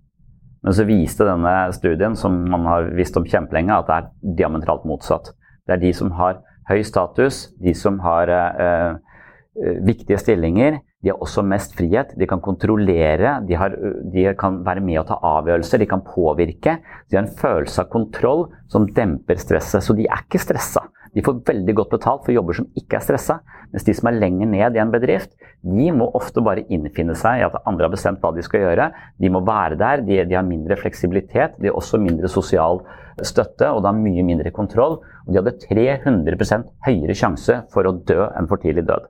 [0.63, 4.09] Men så viste denne studien, som man har visst om kjempelenge, at det er
[4.41, 5.31] diametralt motsatt.
[5.65, 11.13] Det er de som har høy status, de som har eh, eh viktige stillinger, de
[11.13, 12.11] har også mest frihet.
[12.19, 13.75] De kan kontrollere, de, har,
[14.11, 16.79] de, kan være med å ta avgjørelser, de kan påvirke.
[17.07, 19.85] De har en følelse av kontroll som demper stresset.
[19.85, 20.83] Så de er ikke stressa.
[21.15, 23.39] De får veldig godt betalt for jobber som ikke er stressa.
[23.71, 25.31] Mens de som er lenger ned i en bedrift,
[25.63, 28.89] de må ofte bare innfinne seg i at andre har bestemt hva de skal gjøre.
[29.23, 32.83] De må være der, de, de har mindre fleksibilitet, de har også mindre sosial
[33.25, 34.99] støtte og da mye mindre kontroll.
[35.25, 39.09] Og de hadde 300 høyere sjanse for å dø enn for tidlig død.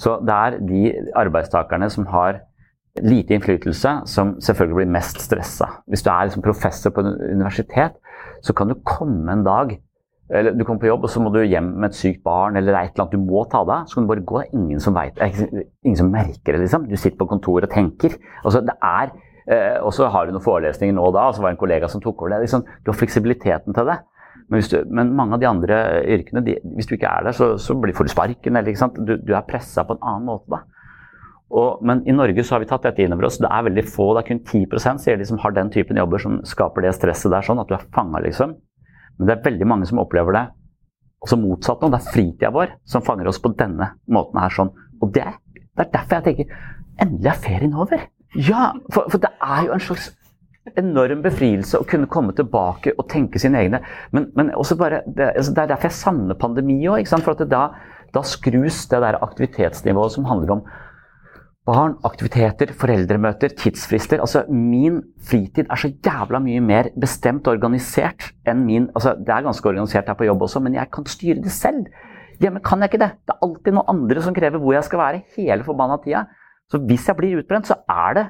[0.00, 0.82] Så det er de
[1.18, 2.42] arbeidstakerne som har
[3.02, 5.68] lite innflytelse, som selvfølgelig blir mest stressa.
[5.88, 7.96] Hvis du er liksom professor på en universitet,
[8.42, 9.78] så kan du komme en dag
[10.32, 12.76] eller du kommer på jobb, og så må du hjem med et sykt barn eller
[12.78, 13.88] et eller annet du må ta deg av.
[13.88, 14.40] Så kan du bare gå.
[14.56, 16.86] Ingen som vet, ingen som merker det, liksom.
[16.88, 18.16] Du sitter på kontoret og tenker.
[18.40, 19.12] Altså, det er,
[19.44, 21.64] eh, og så har du noen forelesninger nå og da, og så var det en
[21.64, 22.46] kollega som tok over det.
[22.46, 23.98] Liksom, du har fleksibiliteten til det.
[24.50, 25.78] Men, du, men, mange av de andre
[26.16, 28.58] yrkene, de, hvis du ikke er der, så, så blir, får du sparken.
[28.58, 30.48] Eller, du, du, er pressa på en annen måte.
[30.52, 30.62] da.
[31.52, 33.40] Og, men i Norge så har vi tatt dette inn over oss.
[33.42, 36.22] Det er veldig få, det er kun 10 sier de som har den typen jobber
[36.22, 38.56] som skaper det stresset der, sånn at du er fanga, liksom.
[39.18, 40.46] Men det er veldig mange som opplever det
[41.22, 41.92] også motsatt nå.
[41.92, 44.54] Det er fritida vår som fanger oss på denne måten her.
[44.54, 44.72] sånn.
[45.02, 45.28] Og det
[45.76, 46.56] det er derfor jeg tenker
[47.00, 48.02] endelig er ferien over.
[48.36, 50.10] Ja, for, for, det er jo en slags
[50.78, 53.80] enorm befrielse å kunne komme tilbake og tenke sine egne
[54.14, 57.08] Men, men bare, det, altså, det, er derfor jeg savner pandemi òg.
[57.10, 57.64] For da,
[58.14, 60.64] da skrus det der aktivitetsnivået som handler om
[61.62, 64.18] Barn, aktiviteter, foreldremøter, tidsfrister.
[64.18, 69.30] Altså, min fritid er så jævla mye mer bestemt og organisert enn min altså, Det
[69.30, 71.86] er ganske organisert her på jobb også, men jeg kan styre det selv.
[72.42, 73.10] Hjemme kan jeg ikke det.
[73.22, 76.24] Det er alltid noen andre som krever hvor jeg skal være hele forbanna tida.
[76.66, 78.26] Så hvis jeg blir utbrent, så er det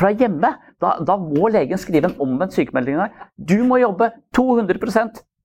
[0.00, 0.54] fra hjemme.
[0.80, 3.26] Da, da må legen skrive en omvendt sykemelding der.
[3.36, 4.78] Du må jobbe 200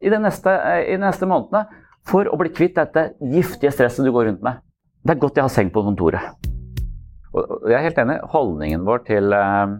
[0.05, 0.51] i de neste,
[0.85, 1.65] i de neste månedene
[2.07, 4.61] for å bli kvitt dette giftige stresset du går rundt med.
[5.05, 6.47] Det er godt jeg har seng på kontoret.
[7.35, 8.19] Og jeg er helt enig.
[8.31, 9.75] Holdningen vår til, eh,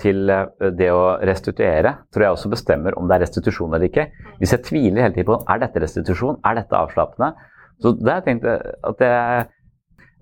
[0.00, 4.06] til, eh, det å restituere tror jeg også bestemmer om det er restitusjon eller ikke.
[4.38, 7.34] Hvis jeg tviler hele tiden på er dette restitusjon, er dette avslappende,
[7.82, 9.48] så da har jeg at jeg,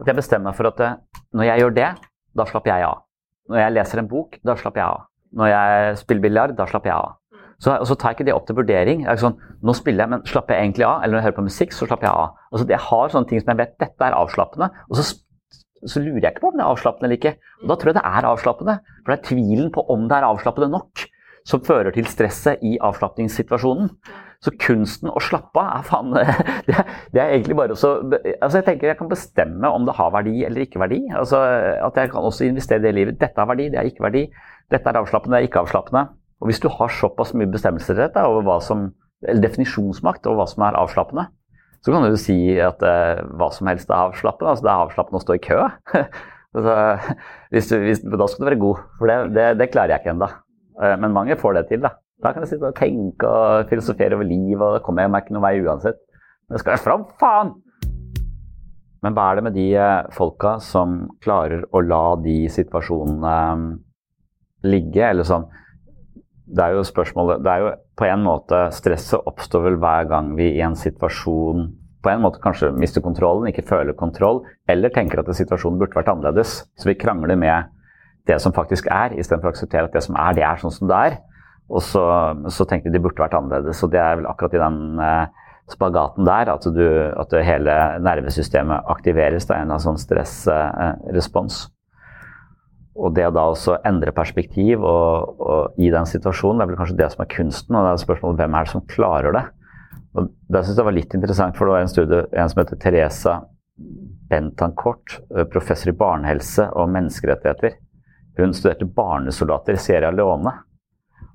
[0.01, 0.97] at jeg bestemmer meg for at eh,
[1.35, 1.91] når jeg gjør det,
[2.35, 3.03] da slapper jeg av.
[3.53, 5.09] Når jeg leser en bok, da slapper jeg av.
[5.39, 7.19] Når jeg spiller biljard, da slapper jeg av.
[7.63, 9.05] Så, og så tar jeg ikke det opp til vurdering.
[9.07, 11.03] Er sånn, nå spiller jeg, men slapper jeg egentlig av?
[11.03, 12.41] Eller når jeg hører på musikk, så slapper jeg av.
[12.51, 15.05] Altså, jeg har sånne ting som jeg vet dette er avslappende, og så,
[15.93, 17.35] så lurer jeg ikke på om det er avslappende eller ikke.
[17.63, 18.77] Og da tror jeg det er avslappende.
[18.99, 21.07] For det er tvilen på om det er avslappende nok
[21.49, 23.91] som fører til stresset i avslapningssituasjonen.
[24.43, 26.09] Så kunsten å slappe av er faen
[26.69, 30.11] det, det er egentlig bare også altså Jeg tenker jeg kan bestemme om det har
[30.15, 31.05] verdi eller ikke verdi.
[31.15, 31.39] Altså
[31.87, 33.21] At jeg kan også investere i det livet.
[33.21, 34.27] Dette har verdi, det er ikke verdi.
[34.73, 36.09] Dette er avslappende, det er ikke avslappende.
[36.43, 38.89] Og hvis du har såpass mye bestemmelsesrett over hva som,
[39.23, 41.29] eller definisjonsmakt over hva som er avslappende,
[41.83, 44.55] så kan du si at uh, hva som helst er avslappende.
[44.55, 45.59] Altså det er avslappende å stå i kø.
[46.57, 46.77] altså,
[47.55, 50.15] hvis du, hvis, da skal du være god, for det, det, det klarer jeg ikke
[50.17, 50.31] ennå.
[50.83, 51.83] Uh, men mange får det til.
[51.87, 55.13] Da Da kan jeg sitte og tenke og filosofere over livet, og da kommer jeg
[55.13, 55.99] meg ikke noen vei uansett.
[56.47, 57.57] Men det skal jeg fram, faen!
[59.03, 63.67] Men hva er det med de uh, folka som klarer å la de situasjonene um,
[64.63, 65.49] ligge, eller sånn
[66.53, 70.33] det er jo spørsmålet Det er jo på en måte Stresset oppstår vel hver gang
[70.37, 71.71] vi i en situasjon
[72.03, 76.09] på en måte kanskje mister kontrollen, ikke føler kontroll, eller tenker at situasjonen burde vært
[76.11, 76.57] annerledes.
[76.75, 77.69] Så vi krangler med
[78.27, 80.91] det som faktisk er, istedenfor å akseptere at det som er, det er sånn som
[80.91, 81.15] det er.
[81.73, 82.03] Og så,
[82.53, 83.81] så tenkte det burde vært annerledes.
[83.85, 88.91] Og det er vel akkurat i den eh, spagaten der at, du, at hele nervesystemet
[88.93, 91.63] aktiveres Det er en sånn stressrespons.
[91.65, 91.79] Eh,
[93.03, 96.81] og det å da også endre perspektiv og, og, i den situasjonen, det er vel
[96.83, 97.79] kanskje det som er kunsten.
[97.79, 99.47] Og det er spørsmålet hvem er det som klarer det.
[100.13, 102.81] Og Det syns jeg var litt interessant, for det var en studie, en som heter
[102.83, 103.39] Teresa
[104.29, 107.79] Bentancourt, eh, professor i barnehelse og menneskerettigheter.
[108.37, 110.53] Hun studerte barnesoldater i Sierra Leone.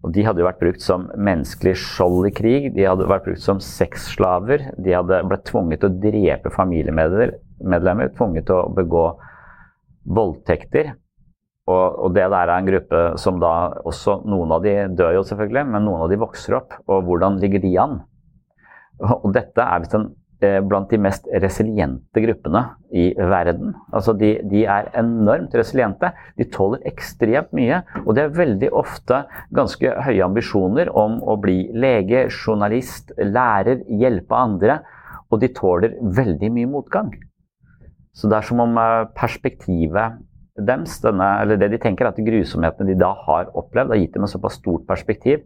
[0.07, 2.69] Og de hadde jo vært brukt som menneskelig skjold i krig.
[2.77, 4.69] De hadde vært brukt som sexslaver.
[4.79, 9.03] De hadde blitt tvunget til å drepe familiemedlemmer, tvunget til å begå
[10.07, 10.93] voldtekter.
[11.67, 13.51] Og, og, det der er en gruppe som da
[13.83, 16.77] også Noen av de dør jo selvfølgelig, men noen av de vokser opp.
[16.87, 17.97] Og hvordan ligger de an?
[19.03, 20.07] Og dette er visst eh,
[20.39, 22.62] blant de mest resiliente gruppene
[22.93, 23.71] i verden.
[23.89, 26.12] Altså de, de, er enormt resiliente.
[26.38, 27.82] De tåler ekstremt mye.
[28.06, 29.23] Og de har veldig ofte
[29.56, 34.82] ganske høye ambisjoner om å bli lege, journalist, lærer, hjelpe andre.
[35.32, 37.12] Og de tåler veldig mye motgang.
[38.17, 40.21] Så det er som om eh, perspektivet
[40.58, 44.15] deres, denne, eller det de tenker, er at grusomhetene de da har opplevd, har gitt
[44.15, 45.43] dem en såpass stort perspektiv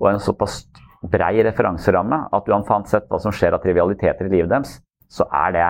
[0.00, 0.62] og en såpass
[1.00, 4.76] brei referanseramme at uansett hva som skjer av trivialiteter i livet deres,
[5.08, 5.68] så er det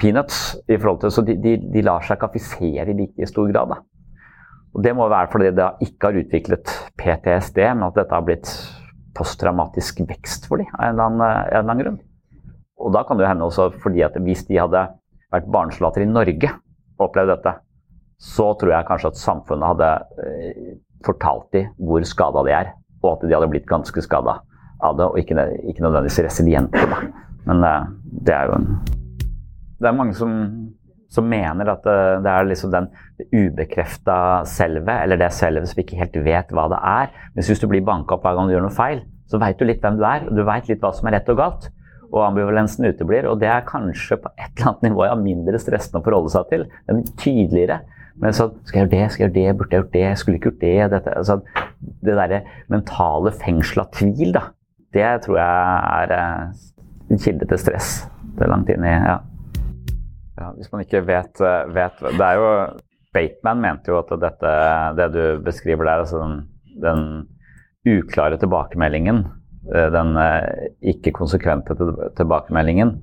[0.00, 0.58] peanuts.
[0.68, 3.68] i forhold til, Så de, de, de lar seg ikke i like stor grad.
[3.68, 3.80] Da.
[4.74, 8.50] Og Det må være fordi det ikke har utviklet PTSD, men at dette har blitt
[9.16, 11.98] posttraumatisk vekst for dem av en eller annen, en eller annen grunn.
[12.80, 14.86] Og da kan det hende også fordi at hvis de hadde
[15.30, 16.52] vært barnesoldater i Norge
[16.98, 17.56] og opplevd dette,
[18.20, 19.90] så tror jeg kanskje at samfunnet hadde
[20.22, 20.70] eh,
[21.04, 24.38] fortalt dem hvor skada de er, og at de hadde blitt ganske skada
[24.86, 26.84] av det, og ikke, ikke nødvendigvis resiliente.
[26.90, 27.00] Da.
[27.48, 27.74] Men det,
[28.26, 28.68] det er jo en
[29.80, 30.32] Det er mange som,
[31.08, 32.90] som mener at det, eh, det er liksom den
[33.32, 37.14] ubekrefta selvet, eller det selvet som ikke helt vet hva det er.
[37.34, 39.64] Men hvis du blir banka opp hver gang du gjør noe feil, så veit du
[39.64, 41.70] litt hvem du er, og du veit litt hva som er rett og galt.
[42.10, 46.02] Og ambivalensen uteblir, og det er kanskje på et eller annet nivå ja, mindre stressende
[46.02, 46.64] å forholde seg til.
[46.90, 47.80] Er tydeligere.
[48.20, 50.40] Men så skal jeg gjøre det, skal jeg gjøre det, burde jeg gjort det, skulle
[50.40, 50.78] ikke gjort det.
[50.92, 51.36] Dette, altså,
[52.04, 52.40] det derre
[52.72, 54.42] mentale fengsel av tvil, da,
[54.94, 56.62] det tror jeg er eh,
[57.10, 57.90] en kilde til stress.
[58.36, 59.18] Det er langt inn i ja.
[60.40, 60.52] ja.
[60.56, 62.48] Hvis man ikke vet, eh, vet Det er jo
[63.14, 64.50] Bateman mente jo at dette,
[64.98, 66.34] det du beskriver der, altså den,
[66.82, 67.00] den
[67.90, 69.24] uklare tilbakemeldingen,
[69.74, 70.12] eh, den
[70.92, 71.74] ikke konsekvente
[72.18, 73.00] tilbakemeldingen,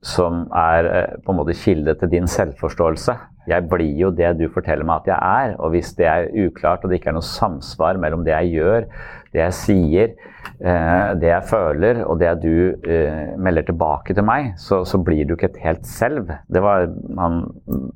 [0.00, 3.12] som er på en måte kilde til din selvforståelse,
[3.50, 5.54] jeg blir jo det du forteller meg at jeg er.
[5.58, 8.86] Og hvis det er uklart og det ikke er noe samsvar mellom det jeg gjør,
[9.34, 10.14] det jeg sier,
[10.58, 15.26] eh, det jeg føler og det du eh, melder tilbake til meg, så, så, blir
[15.26, 16.32] du ikke et helt selv.
[16.50, 17.42] Det var han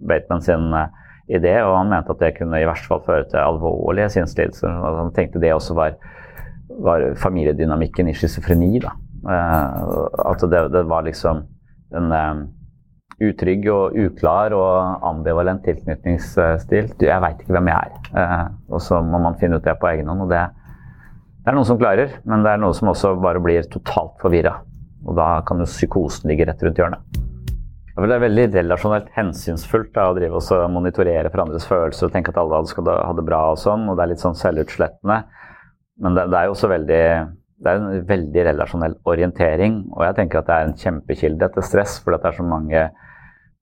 [0.06, 1.00] Bateman sin eh,
[1.38, 4.82] idé, og han mente at det kunne i hvert fall føre til alvorlige sinnslidelser.
[5.00, 5.96] Han tenkte det også var,
[6.84, 8.76] var familiedynamikken i schizofreni.
[9.24, 11.46] At det, det, var liksom
[11.96, 12.12] en
[13.22, 16.92] utrygg og uklar og ambivalent tilknytningsstil.
[16.98, 18.12] Jeg veit ikke hvem jeg er.
[18.20, 20.26] Eh, og så må man finne ut det på egen hånd.
[20.26, 20.42] og det,
[21.42, 24.56] det, er noen som klarer, men det er noen som også bare blir totalt forvirra.
[25.04, 27.22] Og da kan jo psykosen ligge rett rundt hjørnet.
[27.94, 32.32] Det er veldig relasjonelt hensynsfullt da, å drive og monitorere for andres følelser og tenke
[32.32, 35.20] at alle skal ha det bra og sånn, og det er litt sånn selvutslettende.
[36.02, 37.04] Men det, det er jo også veldig
[37.64, 41.64] det er en veldig relasjonell orientering, og jeg tenker at det er en kjempekilde til
[41.64, 42.82] stress, for det er så mange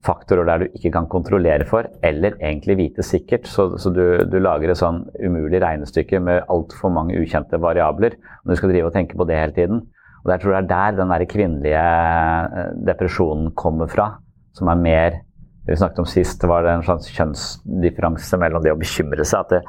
[0.03, 3.46] faktorer der du ikke kan kontrollere for, eller egentlig vite sikkert.
[3.50, 8.18] Så, så du, du, lager et sånn umulig regnestykke med altfor mange ukjente variabler.
[8.42, 9.84] Og du skal drive og tenke på det hele tiden.
[10.22, 14.09] Og jeg tror det er der den der kvinnelige eh, depresjonen kommer fra.
[14.59, 15.20] Som er mer
[15.62, 19.44] det vi snakket om sist, var det en slags kjønnsdifferanse mellom det å bekymre seg.
[19.46, 19.61] At, det,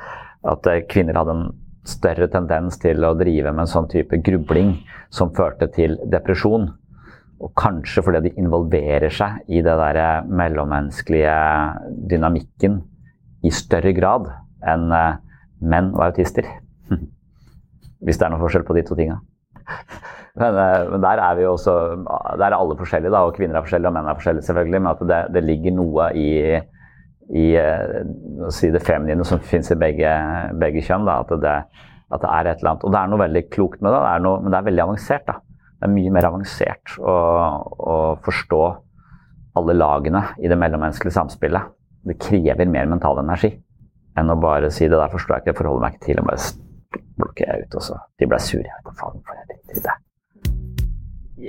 [0.49, 1.51] at kvinner hadde en
[1.85, 4.79] større tendens til å drive med en sånn type grubling
[5.13, 6.71] som førte til depresjon.
[7.43, 11.35] Og kanskje fordi de involverer seg i det der mellommenneskelige
[12.11, 12.79] dynamikken
[13.43, 14.29] i større grad
[14.63, 15.17] enn eh,
[15.63, 16.47] menn og autister.
[18.03, 19.19] Hvis det er noen forskjell på de to tinga.
[20.39, 21.73] Men, eh, men, der er vi jo også
[22.39, 24.79] Der er alle forskjellige, da, og kvinner er forskjellige og menn er forskjellige, selvfølgelig.
[24.81, 26.29] Men at det, det ligger noe i,
[27.37, 27.99] i eh,
[28.49, 30.09] si det feminine som fins i begge,
[30.57, 31.05] begge kjønn.
[31.05, 31.53] Da, at, det,
[32.09, 32.87] at, det, er et eller annet.
[32.87, 35.29] Og det er noe veldig klokt med det, det noe, men det er veldig avansert.
[35.29, 35.37] da
[35.83, 37.13] det er mye mer avansert å,
[37.75, 38.59] å forstå
[39.59, 41.73] alle lagene i det mellommenneskelige samspillet.
[42.07, 43.51] Det krever mer mental energi
[44.15, 46.29] enn å bare si det der forstår jeg ikke, det forholder meg ikke til, og
[46.29, 47.75] bare blokker jeg ut.
[47.75, 48.63] Og så de ble sure.
[48.63, 49.99] Jeg vet da faen hvorfor jeg driter i det.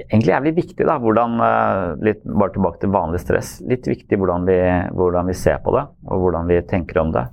[0.09, 3.55] Egentlig jævlig viktig, da, hvordan eh, litt, Bare tilbake til vanlig stress.
[3.71, 4.59] Litt viktig hvordan vi,
[4.99, 7.29] hvordan vi ser på det, og hvordan vi tenker om det.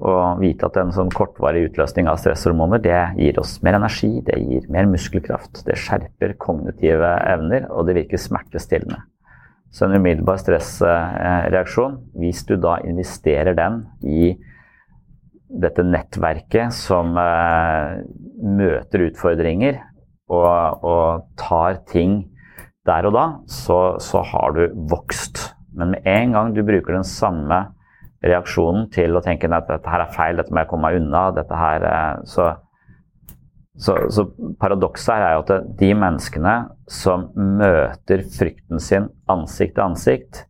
[0.00, 4.38] Og vite at en sånn kortvarig utløsning av stresshormoner det gir oss mer energi, det
[4.40, 9.02] gir mer muskelkraft, det skjerper kognitive evner, og det virker smertestillende.
[9.70, 14.32] Så en umiddelbar stressreaksjon, hvis du da investerer den i
[15.50, 18.00] dette nettverket som eh,
[18.40, 19.80] møter utfordringer
[20.30, 22.22] og, og, tar ting
[22.86, 25.50] der og da, så, så har du vokst.
[25.74, 27.64] Men med en gang du bruker den samme
[28.24, 31.30] reaksjonen til å tenke at dette her er feil, dette må jeg komme meg unna.
[31.36, 32.50] dette her, eh, Så,
[33.78, 34.26] så, så
[34.60, 36.54] paradokset her er jo at de menneskene
[36.88, 40.44] som møter frykten sin ansikt til ansikt,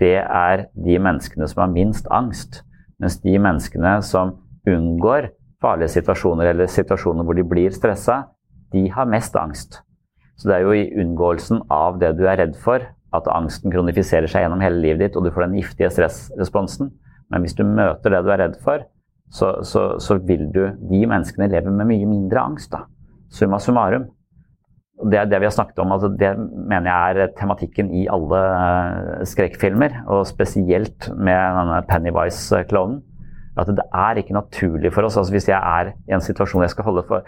[0.00, 2.64] det er de menneskene som har minst angst.
[2.98, 5.30] Mens de menneskene som unngår
[5.62, 8.24] farlige situasjoner eller situasjoner hvor de blir stressa,
[8.72, 9.82] de har mest angst.
[10.36, 12.82] Så det er jo i unngåelsen av det du er redd for,
[13.14, 16.90] at angsten kronifiserer seg gjennom hele livet ditt, og du får den giftige stressresponsen.
[17.32, 18.84] Men hvis du møter det du er redd for,
[19.34, 22.72] så, så, så vil du De menneskene lever med mye mindre angst.
[22.72, 22.84] da.
[23.32, 24.06] Summa summarum.
[25.10, 25.92] Det er det vi har snakket om.
[25.92, 30.04] Altså det mener jeg er tematikken i alle uh, skrekkfilmer.
[30.06, 33.00] Og spesielt med denne Pennywise-klonen.
[33.58, 35.16] At det er ikke naturlig for oss.
[35.16, 37.26] altså Hvis jeg er i en situasjon jeg skal holde for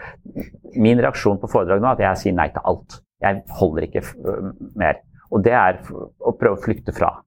[0.75, 2.99] Min reaksjon på foredrag nå er at jeg sier nei til alt.
[3.23, 4.03] Jeg holder ikke
[4.75, 4.99] mer.
[5.31, 7.17] Og det er å prøve å flykte fra.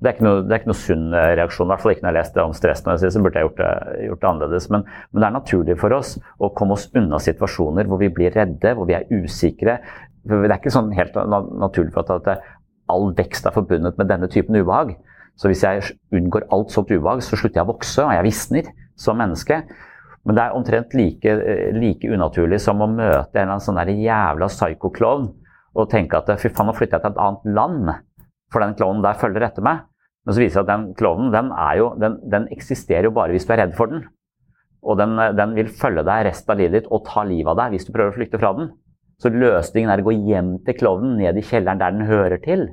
[0.00, 2.04] Det er ikke noe, det er ikke noe sunn eh, reaksjon, i hvert fall ikke
[2.04, 2.82] når jeg leste om stress.
[2.84, 3.70] når jeg sier, så burde jeg gjort det,
[4.06, 4.68] gjort det annerledes.
[4.72, 8.36] Men, men, det er naturlig for oss å komme oss unna situasjoner hvor vi blir
[8.36, 9.78] redde, hvor vi er usikre.
[10.26, 14.28] Det er ikke sånn helt naturlig for at, at all vekst er forbundet med denne
[14.30, 14.96] typen ubehag.
[15.36, 18.70] Så hvis jeg unngår alt sånt ubehag, så slutter jeg å vokse, og jeg visner
[19.00, 19.62] som menneske.
[20.26, 23.96] Men det er omtrent like, eh, like unaturlig som å møte en eller annen sånn
[24.02, 25.30] jævla psycho-klovn
[25.76, 27.90] og tenke at fy faen, nå flytter jeg til et annet land
[28.52, 29.84] for den klovnen der følger etter meg.
[30.26, 31.50] Men så viser det seg at den klovnen den,
[32.02, 34.04] den, den, eksisterer jo bare hvis du er redd for den.
[34.86, 37.74] Og den, den, vil følge deg resten av livet ditt og ta livet av deg
[37.74, 38.72] hvis du prøver å flykte fra den.
[39.22, 42.66] Så løsningen er å gå hjem til klovnen, ned i kjelleren der den hører til.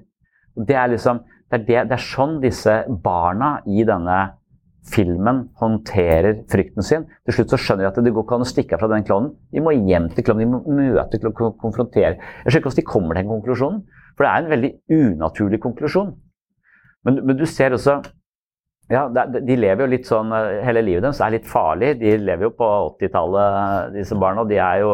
[0.54, 4.18] Det er, liksom, det er, det, det er sånn disse barna i denne
[4.84, 7.06] filmen håndterer frykten sin.
[7.24, 9.32] Til slutt så skjønner de at det går ikke an å stikke fra den klovnen.
[9.54, 12.18] De må hjem til klovnen, de må møte klovnen, konfrontere.
[12.18, 13.84] Jeg skjønner ikke hvordan de kommer til den konklusjonen.
[14.14, 16.12] For det er en veldig unaturlig konklusjon.
[17.04, 17.98] Men, men du ser også
[18.92, 21.94] ja, De lever jo litt sånn eh, Hele livet deres er litt farlig.
[22.02, 24.44] De lever jo på 80-tallet, disse barna.
[24.44, 24.92] Og De er jo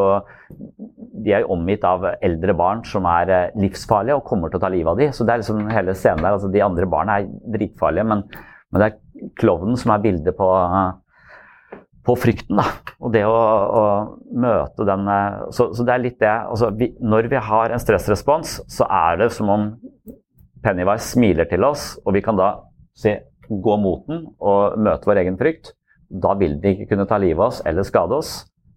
[1.20, 4.72] de er omgitt av eldre barn som er eh, livsfarlige og kommer til å ta
[4.72, 5.12] livet av dem.
[5.16, 6.38] Så det er liksom hele scenen der.
[6.38, 8.24] Altså, de andre barna er dritfarlige, men,
[8.72, 10.48] men det er klovnen som er bildet på,
[12.10, 12.58] på frykten.
[12.58, 12.96] Da.
[13.04, 13.84] Og det å, å
[14.42, 17.82] møte den eh, så, så, det er litt det altså, vi, Når vi har en
[17.82, 19.72] stressrespons, så er det som om
[20.64, 22.52] Pennywise smiler til oss, og vi kan da
[22.98, 23.14] si,
[23.50, 25.74] gå mot den og møte vår egen frykt.
[26.10, 28.34] Da vil den ikke kunne ta livet av oss eller skade oss.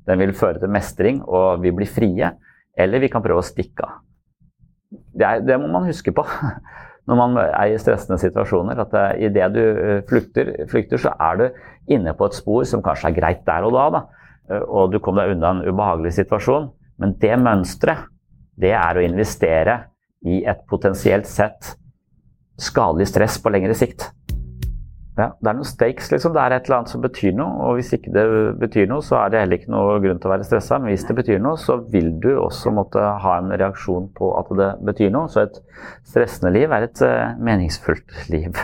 [0.07, 2.33] Den vil føre til mestring, og vi blir frie.
[2.79, 4.01] Eller vi kan prøve å stikke av.
[4.93, 6.25] Det, det, må man huske på
[7.09, 8.79] når man er i stressende situasjoner.
[8.85, 11.47] At idet du eh, flykter, flykter, så er du
[11.93, 13.89] inne på et spor som kanskje er greit der og da.
[13.97, 14.03] da.
[14.51, 16.71] Eh, og du kom deg unna en ubehagelig situasjon.
[17.03, 18.09] Men det mønsteret,
[18.63, 19.79] det er å investere
[20.29, 21.73] i et potensielt sett
[22.61, 24.11] skadelig stress på lengre sikt.
[25.13, 26.33] Ja, det er noen stakes, liksom.
[26.33, 27.57] Det er et eller annet som betyr noe.
[27.67, 28.25] Og hvis ikke det
[28.63, 30.79] betyr noe, så er det heller ikke noe grunn til å være stressa.
[30.81, 34.55] Men hvis det betyr noe, så vil du også måtte ha en reaksjon på at
[34.57, 35.29] det betyr noe.
[35.33, 35.61] Så et
[36.09, 38.57] stressende liv er et uh, meningsfullt liv.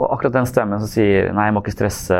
[0.00, 2.18] Og akkurat den stemmen som sier 'nei, jeg må ikke stresse,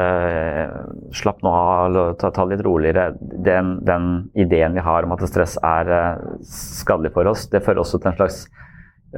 [1.17, 5.57] slapp nå av, ta, ta litt roligere', den, den, ideen vi har om at stress
[5.65, 8.45] er uh, skadelig for oss, det fører også til en slags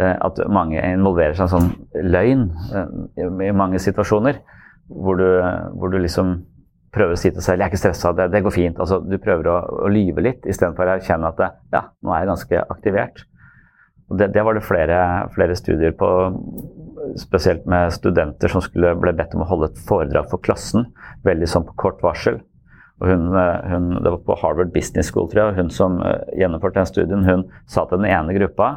[0.01, 4.39] at mange involverer seg i en sånn løgn uh, i mange situasjoner.
[4.93, 5.27] Hvor du,
[5.79, 6.33] hvor du, liksom
[6.93, 8.81] prøver å si til selv 'jeg er ikke stressa, det, det, går fint'.
[8.81, 12.19] Altså, du prøver å, å lyve litt istedenfor å erkjenne at det, 'ja, nå er
[12.21, 13.25] jeg ganske aktivert'.
[14.13, 14.99] Det, det, var det flere,
[15.33, 16.09] flere studier på
[17.17, 20.91] spesielt med studenter som skulle, ble bedt om å holde et foredrag for klassen,
[21.25, 22.43] veldig sånn på kort varsel.
[23.03, 26.21] Hun, eh, hun, det var på Harvard Business School, tror jeg, og hun som eh,
[26.39, 28.77] gjennomførte den studien, hun sa til den ene gruppa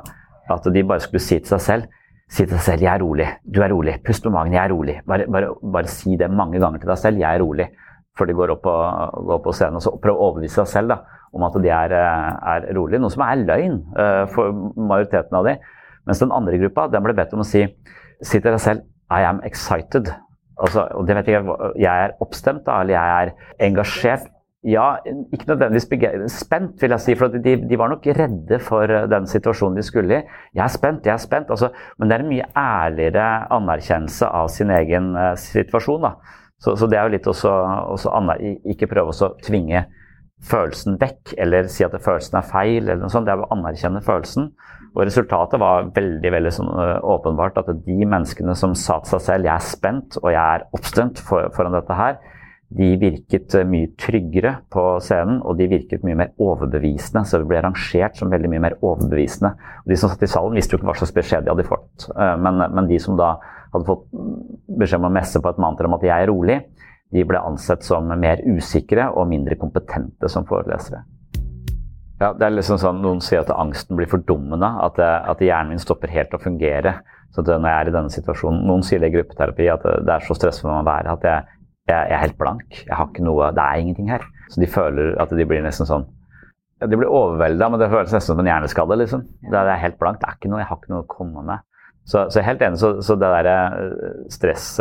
[0.49, 1.93] at de bare skulle si til seg selv
[2.25, 4.73] Si til deg selv 'jeg er rolig', du er rolig, pust med magen, jeg er
[4.73, 5.01] rolig.
[5.07, 7.69] Bare, bare, bare si det mange ganger til deg selv 'jeg er rolig'
[8.17, 9.75] før de går opp, på, på scenen.
[9.75, 10.97] og så Prøv å overbevise deg selv da,
[11.33, 13.83] om at de er, eh, er rolig, noe som er løgn
[14.33, 15.57] for majoriteten av de.
[16.07, 17.67] Mens den andre gruppa den ble bedt om å si
[18.23, 18.81] si til deg selv
[19.11, 20.09] I am excited.
[20.57, 21.43] Altså, og det vet jeg,
[21.77, 23.31] jeg er oppstemt, da, eller jeg er
[23.67, 24.31] engasjert.
[24.65, 29.03] Ja, ikke nødvendigvis spent, vil jeg si, for de, de, var nok redde for eh,
[29.11, 30.23] den situasjonen de skulle i.
[30.57, 31.51] Jeg er spent, jeg er spent.
[31.53, 36.09] Altså, men det er en mye ærligere anerkjennelse av sin egen uh, situasjon.
[36.57, 37.51] Så, så, det er jo litt også,
[37.93, 38.09] også
[38.73, 39.85] ikke prøve å tvinge
[40.49, 43.29] følelsen vekk, eller si at følelsen er feil, eller noe sånt.
[43.29, 44.49] Det er å anerkjenne følelsen.
[44.95, 49.27] Og resultatet var veldig veldig sånn, uh, åpenbart at de menneskene som sa til seg
[49.29, 52.17] selv 'jeg er spent og jeg er oppstemt for, foran dette her',
[52.73, 57.25] de virket uh, mye tryggere på scenen, og de virket mye mer overbevisende.
[57.27, 59.53] Så det ble rangert som veldig mye mer overbevisende.
[59.83, 62.07] Og de som satt i salen, visste jo ikke hva slags beskjed de hadde fått.
[62.15, 63.35] Uh, men, men, de som da
[63.73, 64.07] hadde fått
[64.79, 66.61] beskjed om å messe på et mantra om at 'jeg er rolig',
[67.13, 71.03] de ble ansett som mer usikre og mindre kompetente som forelesere.
[72.19, 75.83] Ja, det er liksom sånn, Noen sier at angsten blir fordummende, at, at hjernen min
[75.83, 76.95] stopper helt å fungere.
[77.35, 80.23] Så når jeg er i denne situasjonen, Noen sier det i gruppeterapi, at det er
[80.23, 81.54] så stressende å være at jeg,
[81.85, 82.79] jeg, er helt blank.
[82.85, 84.25] Jeg har ikke noe, Det er ingenting her.
[84.49, 86.05] Så de føler at de blir nesten sånn
[86.81, 88.97] ja, De blir overvelda, men det føles nesten som en hjerneskade.
[89.01, 89.25] liksom.
[89.51, 90.21] Det er helt blankt.
[90.21, 91.65] Det er ikke noe, Jeg har ikke noe å komme med.
[92.05, 92.81] Så, så helt enig.
[92.81, 93.57] Så, så det derre
[94.33, 94.79] stressnivået stress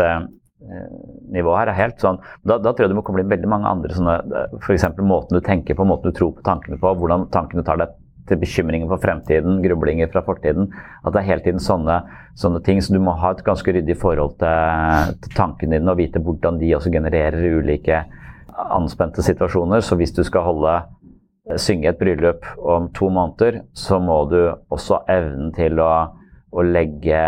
[1.35, 3.69] eh, her er helt sånn da, da, tror jeg du må komme inn veldig mange
[3.69, 4.87] andre sånne F.eks.
[5.01, 7.93] måten du tenker på, måten du tror på tankene på, hvordan tankene tar deg
[8.29, 10.70] til bekymringer for fremtiden, grublinger fra fortiden.
[11.05, 12.01] At det er hele tiden sånne,
[12.41, 12.81] sånne ting.
[12.83, 16.61] Så du må ha et ganske ryddig forhold til, til tankene dine og vite hvordan
[16.62, 18.05] de også genererer ulike
[18.75, 19.85] anspente situasjoner.
[19.85, 20.79] Så hvis du skal holde
[21.61, 24.41] synge et bryllup om to måneder, så må du
[24.72, 25.93] også ha evnen til å,
[26.55, 27.20] å legge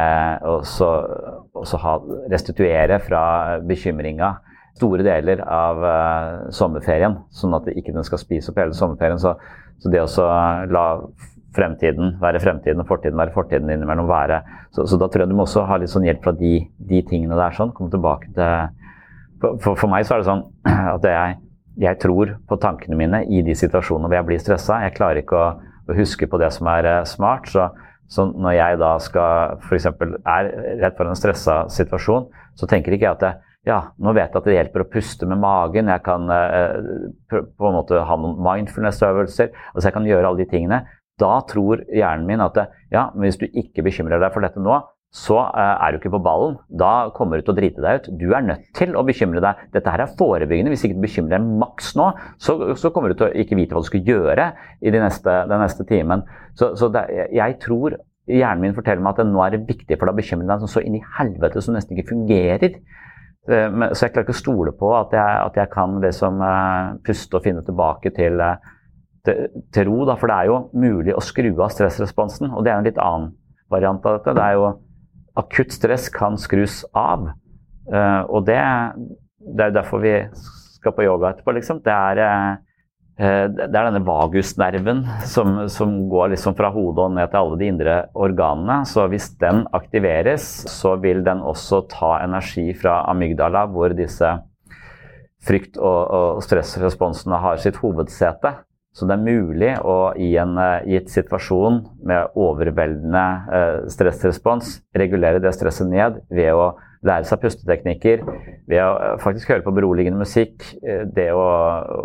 [0.49, 1.97] også ha,
[2.33, 3.23] restituere fra
[3.67, 4.37] bekymringa
[4.77, 9.21] store deler av uh, sommerferien, sånn at ikke den skal spise opp hele sommerferien.
[9.21, 9.33] Så,
[9.83, 10.29] så det å
[10.73, 10.87] la
[11.57, 14.43] fremtiden være fremtiden og fortiden være fortiden innimellom være
[14.75, 16.59] så, så, da tror jeg du må også ha litt sånn hjelp fra de,
[16.91, 17.57] de tingene der.
[17.57, 18.85] sånn, komme tilbake til
[19.41, 20.45] for, for, meg så er det sånn
[20.97, 21.39] at jeg,
[21.85, 24.83] jeg, tror på tankene mine i de situasjonene hvor jeg blir stressa.
[24.85, 25.49] Jeg klarer ikke å,
[25.87, 27.51] å huske på det som er uh, smart.
[27.53, 27.71] så
[28.07, 29.89] så når jeg da skal f.eks.
[29.91, 30.51] er
[30.83, 33.33] rett for en stressa situasjon, så tenker ikke jeg at det,
[33.67, 36.77] ja, nå vet jeg at det hjelper å puste med magen, jeg kan eh,
[37.33, 40.85] på en måte ha noen mindfulness-øvelser, altså jeg kan gjøre alle de tingene.
[41.19, 42.59] Da tror hjernen min at
[42.93, 44.79] ja, men hvis du ikke bekymrer deg for dette nå,
[45.17, 46.59] så eh, er du ikke på ballen.
[46.69, 48.09] Da kommer du til å drite deg ut.
[48.21, 49.63] Du er nødt til å bekymre deg.
[49.75, 50.75] Dette her er forebyggende.
[50.75, 52.11] Hvis ikke du bekymrer deg maks nå,
[52.43, 54.51] så, så, kommer du til å ikke vite hva du skal gjøre
[54.83, 56.27] i de neste, den neste timen.
[56.59, 57.97] Så, så det, jeg tror
[58.27, 60.83] hjernen min forteller meg at nå er det viktig for deg å bekymre deg så
[60.85, 62.79] inn i helvete som nesten ikke fungerer.
[63.47, 66.97] Eh, så jeg klarer ikke å stole på at jeg, at jeg kan liksom uh,
[67.07, 68.57] puste og finne tilbake til, uh,
[69.27, 70.01] til, til ro.
[70.09, 70.17] Da.
[70.19, 73.33] For det er jo mulig å skru av stressresponsen, og det er en litt annen
[73.73, 74.35] variant av dette.
[74.37, 74.73] Det er jo
[75.37, 77.29] akutt stress kan skrus av.
[77.87, 78.59] Og det,
[79.39, 81.83] det, er derfor vi skal på yoga etterpå, liksom.
[81.85, 82.23] Det er,
[83.17, 87.71] det er denne vagusnerven som, som, går liksom fra hodet og ned til alle de
[87.71, 88.83] indre organene.
[88.85, 94.35] Så hvis den aktiveres, så vil den også ta energi fra amygdala, hvor disse
[95.47, 98.53] frykt- og, og stressresponsene har sitt hovedsete.
[98.97, 105.43] Så det er mulig å i en uh, gitt situasjon med overveldende uh, stressrespons regulere
[105.45, 106.71] det stresset ned ved å
[107.07, 108.25] lære seg pusteteknikker,
[108.69, 110.65] ved å uh, faktisk høre på beroligende musikk,
[111.17, 111.47] det å,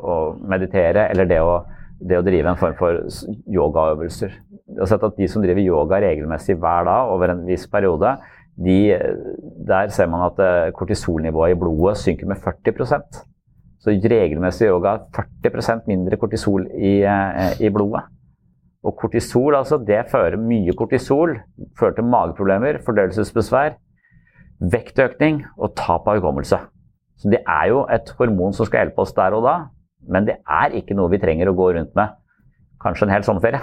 [0.01, 1.61] å, meditere eller det å,
[2.01, 3.01] det å drive en form for
[3.51, 4.37] yogaøvelser.
[4.71, 8.15] Jeg har sett at De som driver yoga regelmessig hver dag over en viss periode,
[8.55, 8.93] de,
[9.67, 13.21] der ser man at eh, kortisolnivået i blodet synker med 40%
[13.81, 18.03] Så regelmessig yoga har 40% mindre kortisol i, eh, i blodet.
[18.83, 21.35] Og kortisol, altså, det fører mye kortisol.
[21.79, 23.75] Fører til mageproblemer, fordøyelsesbesvær,
[24.61, 26.59] vektøkning og tap av hukommelse.
[27.21, 29.55] Så det er jo et hormon som skal hjelpe oss der og da,
[30.09, 32.17] men det er ikke noe vi trenger å gå rundt med
[32.81, 33.61] kanskje en hel sommerferie.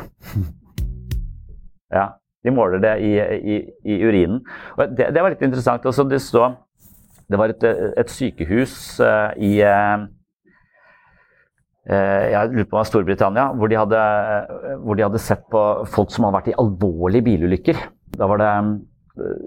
[1.89, 2.03] Ja,
[2.45, 3.55] de måler det i, i,
[3.89, 4.43] i urinen.
[4.77, 5.87] Det, det, var litt interessant.
[5.89, 6.51] Også det, så,
[7.25, 10.05] det var et, et sykehus uh, i uh,
[11.89, 14.01] jeg lurer på Storbritannia, hvor de, hadde,
[14.85, 17.81] hvor de hadde sett på folk som hadde vært i alvorlige bilulykker.
[18.21, 18.53] Da var det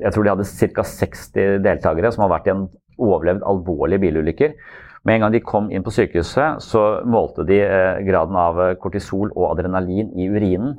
[0.02, 0.86] jeg tror de hadde ca.
[0.86, 2.68] 60 deltakere som har vært i en
[3.02, 4.56] overlevd alvorlige bilulykker.
[5.04, 8.76] Med en gang de kom inn på sykehuset, så målte de eh, graden av eh,
[8.82, 10.76] kortisol og adrenalin i urinen.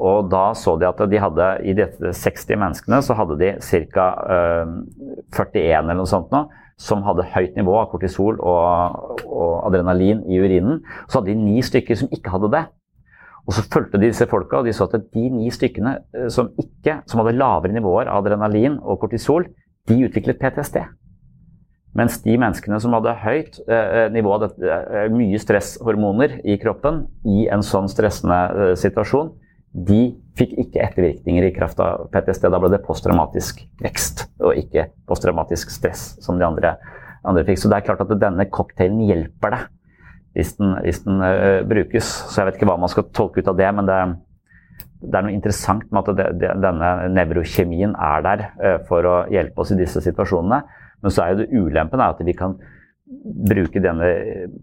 [0.00, 3.52] Og da så de at de hadde, i disse 60 menneskene så hadde de
[3.92, 4.08] ca.
[4.34, 4.74] Eh,
[5.36, 6.46] 41 eller noe sånt nå,
[6.80, 10.80] som hadde høyt nivå av kortisol og, og, adrenalin i urinen.
[11.06, 12.64] Så hadde de ni stykker som ikke hadde det.
[13.50, 16.52] Og så fulgte de disse folka, og de så at de ni stykkene eh, som,
[16.60, 19.48] ikke, som hadde lavere nivåer av adrenalin og kortisol,
[19.90, 20.84] de utviklet PTSD.
[21.98, 27.48] Mens de menneskene som hadde høyt eh, nivå av eh, mye stresshormoner i kroppen i
[27.50, 29.32] en sånn stressende eh, situasjon,
[29.74, 32.46] de fikk ikke ettervirkninger i kraft av PTSD.
[32.46, 36.76] Da ble det posttraumatisk vekst og ikke posttraumatisk stress, som de andre,
[37.26, 37.58] andre, fikk.
[37.58, 39.68] Så det er klart at denne cocktailen hjelper deg
[40.36, 42.08] hvis den, hvis den uh, brukes.
[42.30, 44.00] Så jeg vet ikke hva man skal tolke ut av det, men det,
[45.02, 49.16] det er noe interessant med at det, det, denne nevrokjemien er der uh, for å
[49.32, 50.60] hjelpe oss i disse situasjonene.
[51.00, 52.58] Men så er jo det ulempen at vi kan
[53.50, 54.10] bruke denne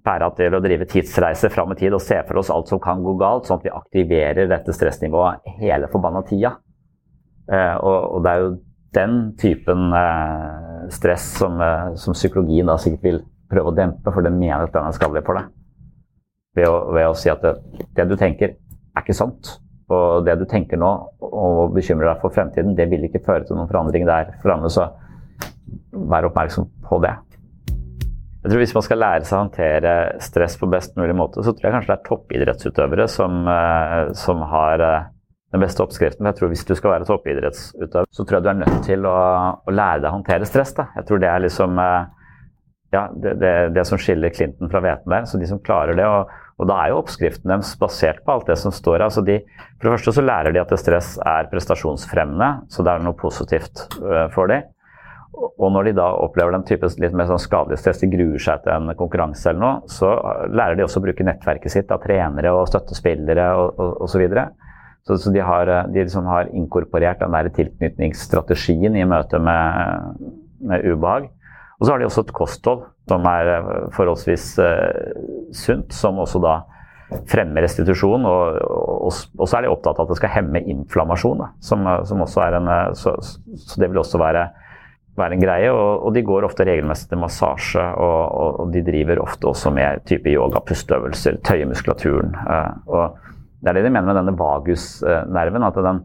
[0.06, 3.02] pæra til å drive tidsreise fram i tid og se for oss alt som kan
[3.04, 6.56] gå galt, sånn at vi aktiverer dette stressnivået hele forbanna tida.
[7.52, 8.56] Uh, og, og, det er jo
[8.96, 9.92] den typen
[10.96, 11.60] stress som,
[12.00, 13.20] som, psykologien da sikkert vil
[13.52, 15.52] prøve å dempe, for den mener at den er skadelig for deg.
[16.58, 17.56] Ved å, ved å si at det,
[17.96, 19.58] det, du tenker, er ikke sant.
[19.94, 20.90] Og det du tenker nå
[21.24, 24.72] og bekymrer deg for fremtiden, det vil ikke føre til noen forandring der framme.
[24.74, 24.90] Så
[26.12, 27.14] vær oppmerksom på det.
[28.44, 29.94] Jeg tror Hvis man skal lære seg å håndtere
[30.24, 34.44] stress på best mulig måte, så tror jeg kanskje det er toppidrettsutøvere som, eh, som
[34.52, 35.08] har eh,
[35.52, 36.28] den beste oppskriften.
[36.30, 39.18] Jeg tror Hvis du skal være toppidrettsutøver, så tror jeg du er nødt til å,
[39.68, 40.72] å lære deg å håndtere stress.
[40.78, 40.88] Da.
[40.96, 42.08] Jeg tror det er liksom eh,
[42.96, 45.28] ja, det, det, det, som skiller Clinton fra hveten der.
[45.28, 46.08] Så de som klarer det.
[46.08, 49.04] Og, og da er jo oppskriften deres basert på alt det som står.
[49.06, 49.38] Altså de,
[49.78, 53.86] for det første så lærer de at stress er prestasjonsfremmende, så det er noe positivt
[54.34, 54.66] for dem.
[55.38, 58.64] Og når de da opplever den type litt mer sånn skadelig stress, de gruer seg
[58.64, 60.16] til en konkurranse eller noe, så
[60.50, 64.08] lærer de også å bruke nettverket sitt av trenere og støttespillere osv.
[64.10, 64.48] Så, videre.
[65.06, 70.26] så Så de har, de liksom har inkorporert den der tilknytningsstrategien i møte med,
[70.58, 71.30] med ubehag.
[71.78, 73.52] Og så har de også et kosthold som er
[73.96, 76.60] forholdsvis uh, sunt, som også da
[77.32, 78.28] fremmer restitusjon.
[78.28, 81.88] Og, og, og, så er de opptatt av at det skal hemme inflammasjon, da, som,
[82.08, 84.50] som også er en så, så det vil også være
[85.18, 85.70] være en greie.
[85.74, 90.30] Og, og, de går ofte regelmessig til massasje, og, de driver ofte også med type
[90.32, 92.36] yoga, pusteøvelser, tøye muskulaturen.
[92.90, 93.18] Og
[93.62, 95.64] det er det de mener med denne vagusnerven.
[95.66, 96.04] at den,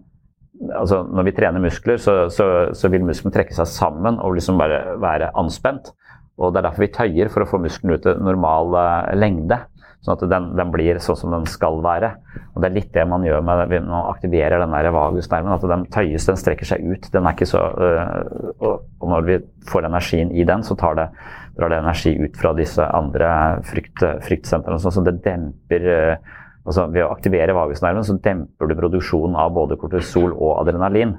[0.78, 4.60] altså Når vi trener muskler, så, så, så vil musklene trekke seg sammen og liksom
[4.60, 5.92] bare være anspent.
[6.40, 9.58] Og Det er derfor vi tøyer, for å få muskelen ut til normal uh, lengde.
[10.02, 12.08] Sånn at den, den, blir sånn som den skal være.
[12.54, 15.52] Og Det er litt det man gjør med, når man aktiverer den der vagusnerven.
[15.54, 17.06] At den tøyes, den strekker seg ut.
[17.14, 19.38] Den er ikke så, øh, og, når vi
[19.70, 21.06] får energien i den, så tar det,
[21.54, 23.30] drar det energi ut fra disse andre
[23.68, 24.82] frykt, fryktsentrene.
[24.82, 29.54] Sånn, så det demper øh, altså Ved å aktivere vagusnerven så demper du produksjonen av
[29.54, 31.16] både kortisol og adrenalin.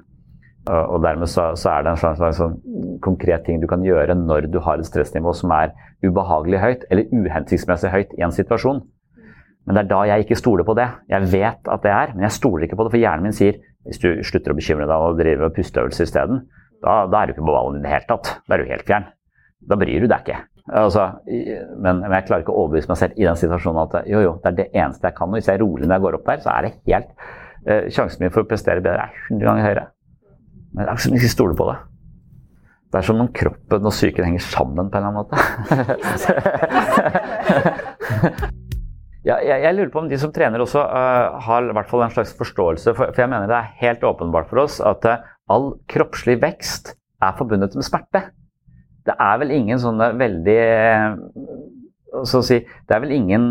[0.63, 2.53] Og dermed så, så er det en slags, slags sånn
[3.03, 5.73] konkret ting du kan gjøre når du har et stressnivå som er
[6.05, 8.79] ubehagelig høyt eller uhensiktsmessig høyt i en situasjon.
[9.67, 10.87] Men det er da jeg ikke stoler på det.
[11.11, 12.93] Jeg vet at det er, men jeg stoler ikke på det.
[12.95, 16.45] For hjernen min sier hvis du slutter å bekymre deg og driver med pusteøvelser isteden,
[16.83, 18.33] da, da er du ikke på ballen i det hele tatt.
[18.47, 19.07] Da er du helt fjern.
[19.67, 20.41] Da bryr du deg ikke.
[20.71, 24.21] Altså, men, men, jeg klarer ikke å overbevise meg selv i den situasjonen at jo,
[24.23, 25.31] jo, det er det eneste jeg kan.
[25.31, 27.09] Og hvis jeg er rolig når jeg går opp der, så er det helt
[27.67, 29.85] eh, Sjansen min for å prestere bedre er 100 ganger høyere.
[30.73, 31.77] Men det er ikke som ikke stoler på det.
[32.93, 35.37] Det er som om kroppen og psyken henger sammen på en eller annen måte.
[39.29, 42.05] ja, jeg, jeg, lurer på om de som trener også uh, har i hvert fall
[42.05, 42.93] en slags forståelse.
[42.93, 46.93] For, for, jeg mener det er helt åpenbart for oss at uh, all kroppslig vekst
[47.23, 48.21] er forbundet med smerte.
[49.09, 50.59] Det er vel ingen sånne veldig
[52.21, 53.45] uh, si, Det er vel ingen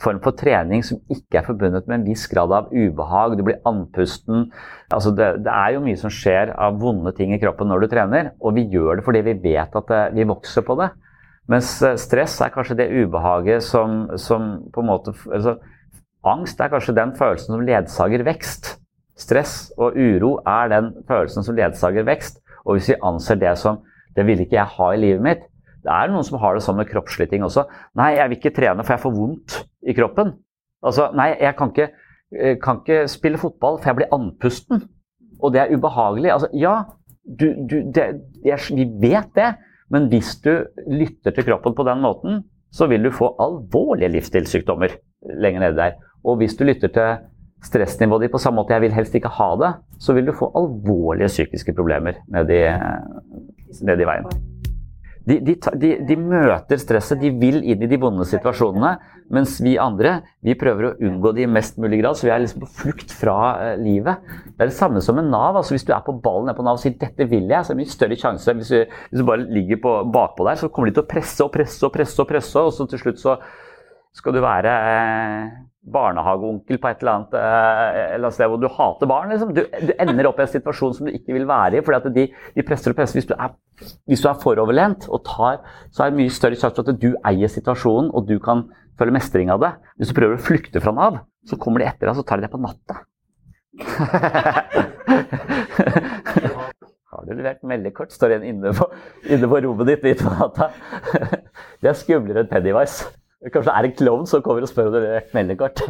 [0.00, 3.36] form for trening som ikke er forbundet med en viss grad av ubehag.
[3.36, 4.48] Du blir andpusten.
[4.92, 7.90] Altså det, det, er jo mye som skjer av vonde ting i kroppen når du
[7.92, 10.90] trener, og vi gjør det fordi vi vet at det, vi vokser på det.
[11.50, 15.58] Mens eh, stress er kanskje det ubehaget som, som på en måte altså,
[16.20, 18.74] Angst er kanskje den følelsen som ledsager vekst.
[19.16, 22.42] Stress og uro er den følelsen som ledsager vekst.
[22.68, 23.80] Og hvis vi anser det som
[24.16, 25.46] det vil ikke jeg ha i livet mitt,
[25.80, 27.64] det er noen som har det sånn med kroppslige ting også.
[27.96, 29.56] Nei, jeg vil ikke trene for jeg får vondt
[29.86, 30.34] i kroppen.
[30.82, 31.90] Altså, nei, jeg kan ikke,
[32.36, 34.86] eh, kan ikke spille fotball for jeg blir andpusten.
[35.40, 36.32] Og det er ubehagelig.
[36.32, 36.76] Altså, ja,
[37.24, 38.06] du, du, det,
[38.44, 39.54] jeg, vi vet det.
[39.90, 40.52] Men hvis du
[40.86, 44.94] lytter til kroppen på den måten, så vil du få alvorlige livsstilssykdommer
[45.42, 45.98] lenger nede der.
[46.24, 47.26] Og hvis du lytter til
[47.64, 50.52] stressnivået ditt på samme måte 'jeg vil helst ikke ha det', så vil du få
[50.54, 52.60] alvorlige psykiske problemer nedi,
[53.82, 54.24] nedi veien.
[55.28, 58.96] De, de, de, de, møter stresset, de vil inn i de vonde situasjonene.
[59.30, 62.18] Mens vi andre vi prøver å unngå det i mest mulig grad.
[62.18, 64.26] Så vi er liksom på flukt fra uh, livet.
[64.50, 65.58] Det er det samme som med Nav.
[65.60, 67.72] altså Hvis du er på ballen nede på Nav og sier 'dette vil jeg', så
[67.72, 68.56] er det mye større sjanse.
[68.58, 71.52] Hvis hvis du bare ligger på, bakpå der, så kommer de til å presse og
[71.54, 73.36] presse og presse, og presse, og så til slutt så
[74.14, 75.50] skal du være uh,
[75.80, 79.30] barnehageonkel på et eller annet, eh, eller sted hvor du hater barn.
[79.32, 79.54] Liksom.
[79.56, 81.84] Du, du, ender opp i en situasjon som du ikke vil være i.
[81.84, 82.26] fordi de,
[82.56, 83.20] de, presser og presser.
[83.20, 83.54] Hvis du er,
[84.10, 87.14] hvis du er foroverlent, og tar, så er det mye større sjanse for at du
[87.32, 88.66] eier situasjonen og du kan
[89.00, 89.72] føle mestring av det.
[89.98, 91.14] Hvis du prøver å flykte fra Nav,
[91.48, 92.94] så kommer de etter deg og så tar de deg på natta.
[97.10, 98.12] Har du levert meldekort?
[98.14, 98.84] Står en inne på,
[99.28, 100.64] inne på rommet ditt midt på natta.
[101.82, 102.98] Det er skumlere enn Pennywise.
[103.48, 105.80] Kanskje det er en klovn som kommer og spør om du har levert meldekort.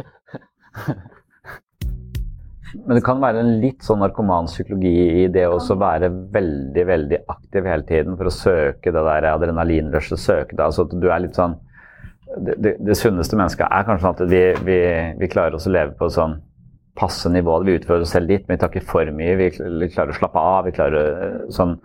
[2.71, 4.93] Men det kan være en litt sånn narkomanpsykologi
[5.25, 10.19] i det å være veldig veldig aktiv hele tiden for å søke det der adrenalinrushet.
[10.19, 11.57] søke det, altså at du er litt sånn
[12.37, 14.79] Det, det, det sunneste mennesket er kanskje sånn at vi, vi,
[15.19, 16.37] vi klarer oss å leve på sånn
[16.97, 17.57] passe nivå.
[17.67, 19.35] Vi utfører oss selv litt, men vi tar ikke for mye.
[19.39, 19.49] Vi,
[19.81, 20.63] vi klarer å slappe av.
[20.67, 21.75] vi klarer sånn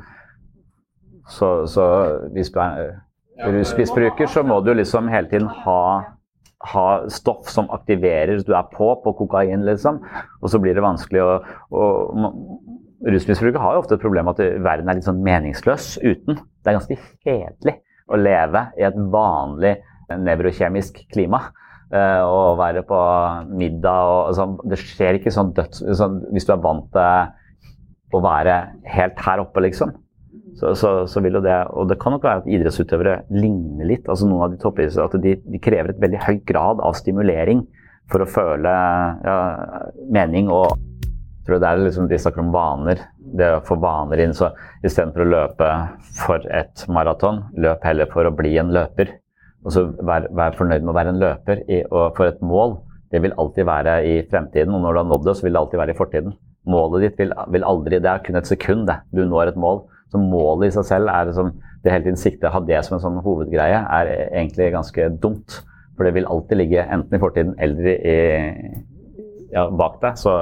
[1.27, 1.85] så, så
[2.35, 2.93] hvis du er
[3.51, 5.81] rusmisbruker, så må du liksom hele tiden ha,
[6.73, 8.39] ha stoff som aktiverer.
[8.47, 9.99] Du er på på kokain, liksom.
[10.41, 11.33] Og så blir det vanskelig å,
[11.71, 11.89] å
[13.07, 16.39] Rusmisbrukere har jo ofte et problem at verden er litt sånn meningsløs uten.
[16.65, 17.75] Det er ganske kjedelig
[18.09, 19.75] å leve i et vanlig
[20.13, 21.49] nevrokjemisk klima.
[21.87, 23.01] å og være på
[23.55, 24.57] middag og sånn.
[24.67, 25.85] Det skjer ikke sånn døds...
[25.99, 28.57] Sånn, hvis du er vant til å være
[28.91, 29.95] helt her oppe, liksom
[30.57, 34.09] så, så, så, vil jo det Og det kan nok være at idrettsutøvere ligner litt.
[34.09, 37.67] altså Noen av de toppidrettsutøvere at de, de, krever et veldig høy grad av stimulering
[38.11, 38.73] for å føle
[39.27, 39.37] ja,
[40.15, 40.49] mening.
[40.53, 40.79] og
[41.47, 43.05] tror det er liksom, De snakker om vaner.
[43.37, 44.35] Det å få vaner inn.
[44.35, 44.53] så
[44.83, 45.71] Istedenfor å løpe
[46.23, 49.17] for et maraton, løp heller for å bli en løper.
[49.67, 52.79] Og så Vær, vær fornøyd med å være en løper i, for et mål.
[53.11, 55.63] Det vil alltid være i fremtiden, og når du har nådd det, så vil det
[55.63, 56.37] alltid være i fortiden.
[56.67, 58.99] Målet ditt vil, vil aldri Det er kun et sekund, det.
[59.15, 59.85] Du når et mål.
[60.11, 61.53] Så målet i seg selv er som
[61.83, 65.61] det hele tiden siktet, ha det som en sånn hovedgreie, er egentlig ganske dumt.
[65.97, 68.17] For det vil alltid ligge enten i fortiden eller i,
[69.55, 70.19] ja, bak deg.
[70.21, 70.35] Så,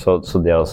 [0.00, 0.66] så, så, det å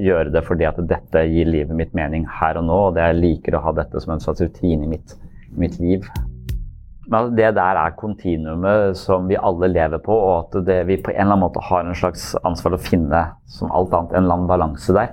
[0.00, 3.20] gjøre det fordi at dette gir livet mitt mening her og nå, og det jeg
[3.20, 5.16] liker å ha dette som en slags rutine i mitt,
[5.58, 6.06] mitt liv
[7.12, 11.10] men det der er kontinuumet som vi alle lever på, og at det, vi på
[11.10, 14.46] en eller annen måte har en slags ansvar å finne, som alt annet, en annen
[14.48, 15.10] balanse der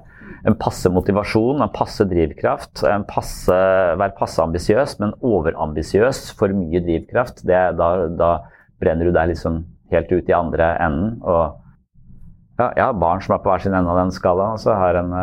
[0.48, 2.84] en passe motivasjon, en passe drivkraft.
[2.88, 3.56] En passe,
[4.00, 7.44] være passe ambisiøs, men overambisiøs, for mye drivkraft.
[7.48, 8.32] Det, da, da,
[8.80, 11.18] brenner du deg liksom helt ut i andre enden.
[11.28, 14.56] Og ja, jeg har barn som er på hver sin ende av den skalaen.
[14.56, 15.16] Og så har jeg en,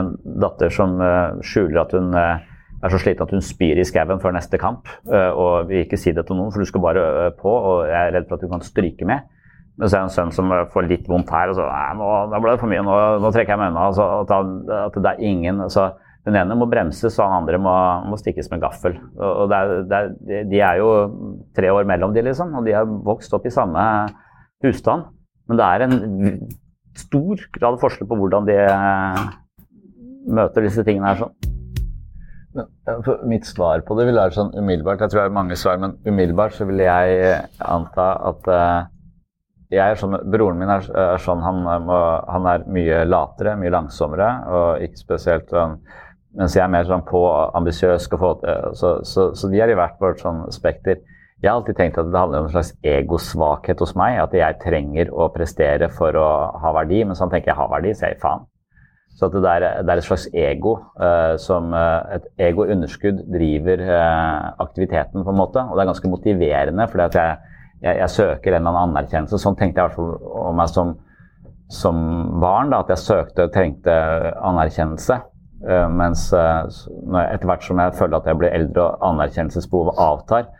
[0.00, 2.49] en, datter som uh, skjuler at hun uh,
[2.86, 4.88] er så sliten at hun spyr i skauen før neste kamp.
[5.08, 7.04] Uh, og vil ikke si det til noen, for du skal bare
[7.38, 9.26] på, og jeg er redd for at du kan stryke med.
[9.80, 12.08] Men så er det en sønn som får litt vondt her, og så Nei, nå,
[12.28, 13.88] nå ble det for mye, nå, nå trekker jeg meg unna.
[13.88, 14.32] Altså, at,
[14.90, 15.90] at, det er ingen så
[16.28, 17.74] Den ene må bremses, og den andre må,
[18.12, 18.98] må stikkes med gaffel.
[19.16, 20.90] Og, det er, det er, de er jo
[21.56, 23.84] tre år mellom de, liksom, og de har vokst opp i samme
[24.66, 25.08] husstand.
[25.48, 25.96] Men det er en
[27.00, 29.24] stor grad forskjell på hvordan de eh,
[30.28, 31.24] møter disse tingene her.
[31.24, 31.49] sånn.
[33.30, 35.04] Mitt svar på det vil være sånn umiddelbart.
[35.04, 38.88] Jeg tror det er mange svar, men umiddelbart så vil jeg anta at uh,
[39.70, 44.30] jeg er sånn, Broren min er, er sånn han, han, er mye latere, mye langsommere.
[44.50, 45.78] og ikke spesielt sånn,
[46.38, 47.20] Mens jeg er mer sånn på
[47.58, 48.04] ambisiøs.
[48.06, 51.00] Så, så, så, de er i hvert vårt sånn spekter.
[51.42, 54.20] Jeg har alltid tenkt at det handler om en slags egosvakhet hos meg.
[54.22, 56.28] At jeg trenger å prestere for å
[56.62, 57.02] ha verdi.
[57.02, 58.46] Men sånn tenker jeg har verdi, så jeg faen.
[59.20, 64.48] Så det er, det, er, et slags ego uh, som uh, Et egounderskudd driver uh,
[64.64, 65.60] aktiviteten, på en måte.
[65.60, 67.36] Og det er ganske motiverende, fordi jeg
[67.80, 69.38] jeg, jeg, søker en eller annen anerkjennelse.
[69.40, 70.90] Sånn tenkte jeg i hvert fall om meg som,
[71.72, 72.00] som
[72.42, 72.72] barn.
[72.72, 73.94] Da, at jeg søkte og trengte
[74.36, 75.16] anerkjennelse.
[75.96, 80.50] Mens etter hvert som jeg føler at jeg blir eldre og anerkjennelsesbehovet avtar,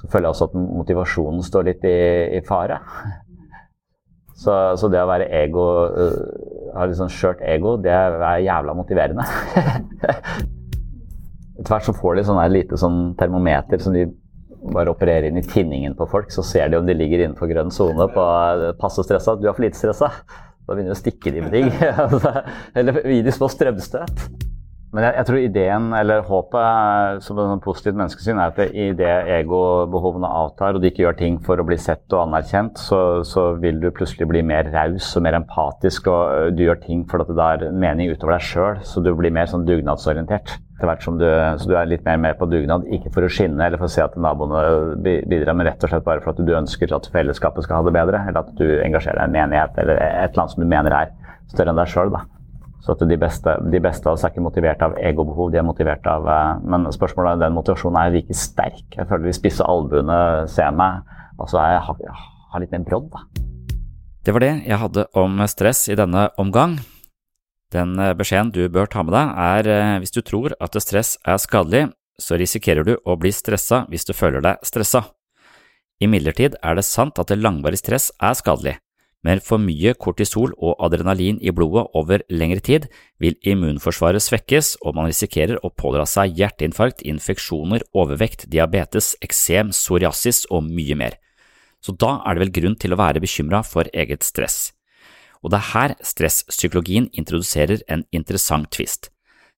[0.00, 1.98] så føler jeg også at motivasjonen står litt i,
[2.38, 2.80] i fare.
[4.40, 8.72] Så, så, det å være ego, uh, ha litt sånn skjørt ego, det er jævla
[8.78, 9.26] motiverende.
[11.60, 14.06] Etter hvert så får de sånn lite sånn termometer som de
[14.72, 17.72] bare opererer inn i tinningen på folk, så ser de om de ligger innenfor grønn
[17.72, 18.24] sone på
[18.80, 19.36] passe stressa.
[19.36, 20.10] Du er for lite stressa.
[20.64, 21.68] Da begynner de å stikke de med ting.
[22.78, 24.24] Eller gi de små strømstøt.
[24.90, 30.26] Men jeg, jeg, tror ideen, eller håpet som et positivt menneskesyn, er at idet egobehovene
[30.26, 33.78] avtar, og du ikke gjør ting for å bli sett og anerkjent, så, så vil
[33.78, 37.78] du plutselig bli mer raus og mer empatisk, og du gjør ting fordi det er
[37.86, 41.26] mening utover deg sjøl, så du blir mer sånn dugnadsorientert etter hvert som du,
[41.60, 42.86] så du er litt mer med på dugnad.
[42.88, 46.06] Ikke for å skinne eller for å se at naboene bidrar, men rett og slett
[46.06, 48.24] bare for at du ønsker at fellesskapet skal ha det bedre.
[48.24, 50.96] Eller at du engasjerer deg i en menighet eller et eller annet som du mener
[50.96, 51.12] er
[51.52, 52.16] større enn deg sjøl.
[52.80, 56.06] Så de beste, de beste av oss er ikke motivert av egobehov, de er motivert
[56.08, 58.86] av eh, Men spørsmålet er den motivasjonen er like sterk.
[58.96, 61.04] Jeg føler de spisse albuene ser meg,
[61.36, 62.24] og så er jeg, har,
[62.54, 63.12] har litt mer brodd.
[63.12, 63.26] da.
[64.24, 66.80] Det var det jeg hadde om stress i denne omgang.
[67.72, 71.14] Den eh, beskjeden du bør ta med deg, er eh, hvis du tror at stress
[71.24, 71.86] er skadelig,
[72.20, 75.06] så risikerer du å bli stressa hvis du føler deg stressa.
[76.00, 78.78] Imidlertid er det sant at langvarig stress er skadelig,
[79.26, 82.86] men for mye kortisol og adrenalin i blodet over lengre tid
[83.20, 90.46] vil immunforsvaret svekkes, og man risikerer å pådra seg hjerteinfarkt, infeksjoner, overvekt, diabetes, eksem, psoriasis
[90.50, 91.18] og mye mer.
[91.84, 94.70] Så da er det vel grunn til å være bekymra for eget stress.
[95.40, 99.08] Og det er her stresspsykologien introduserer en interessant tvist.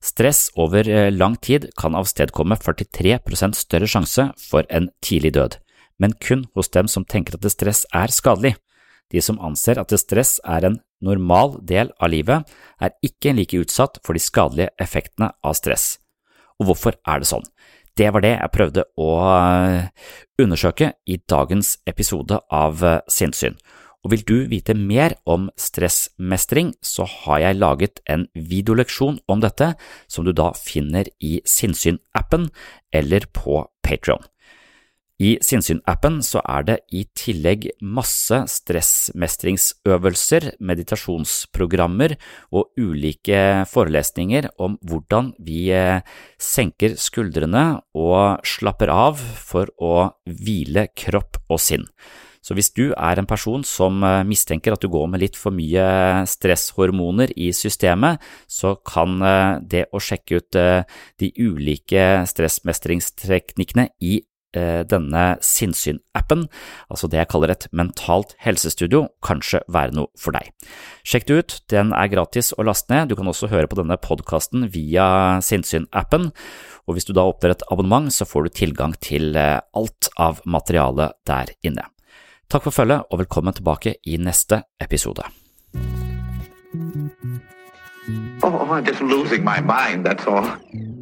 [0.02, 5.58] Stress over eh, lang tid kan avstedkomme 43% større sjanse for en tidlig død,
[6.02, 8.56] men kun hos dem som tenker at stress er skadelig.
[9.12, 12.48] De som anser at stress er en normal del av livet,
[12.80, 15.98] er ikke like utsatt for de skadelige effektene av stress.
[16.60, 17.46] Og hvorfor er det sånn?
[17.98, 19.88] Det var det jeg prøvde å eh,
[20.40, 23.58] undersøke i dagens episode av Sinnssyn.
[24.02, 29.74] Og vil du vite mer om stressmestring, så har jeg laget en videoleksjon om dette,
[30.10, 32.48] som du da finner i Sinnsyn-appen
[32.90, 34.31] eller på Patrion.
[35.20, 42.16] I Sinnsyn-appen så er det i tillegg masse stressmestringsøvelser, meditasjonsprogrammer
[42.56, 46.00] og ulike forelesninger om hvordan vi eh,
[46.40, 51.86] senker skuldrene og slapper av for å hvile kropp og sinn.
[52.42, 55.54] Så hvis du er en person som eh, mistenker at du går med litt for
[55.54, 58.18] mye stresshormoner i systemet,
[58.50, 60.60] så kan eh, det å sjekke ut
[61.20, 64.22] de ulike stressmestringsteknikkene i
[64.52, 66.46] denne Sinnsyn-appen,
[66.92, 70.50] altså det jeg kaller et mentalt helsestudio, kanskje være noe for deg.
[71.08, 73.96] Sjekk det ut, den er gratis å laste ned, du kan også høre på denne
[73.96, 76.30] podkasten via Sinnsyn-appen,
[76.84, 81.16] og hvis du da åpner et abonnement, så får du tilgang til alt av materialet
[81.28, 81.88] der inne.
[82.52, 85.24] Takk for følget, og velkommen tilbake i neste episode.
[88.44, 91.01] Oh, I'm just losing my mind, that's all.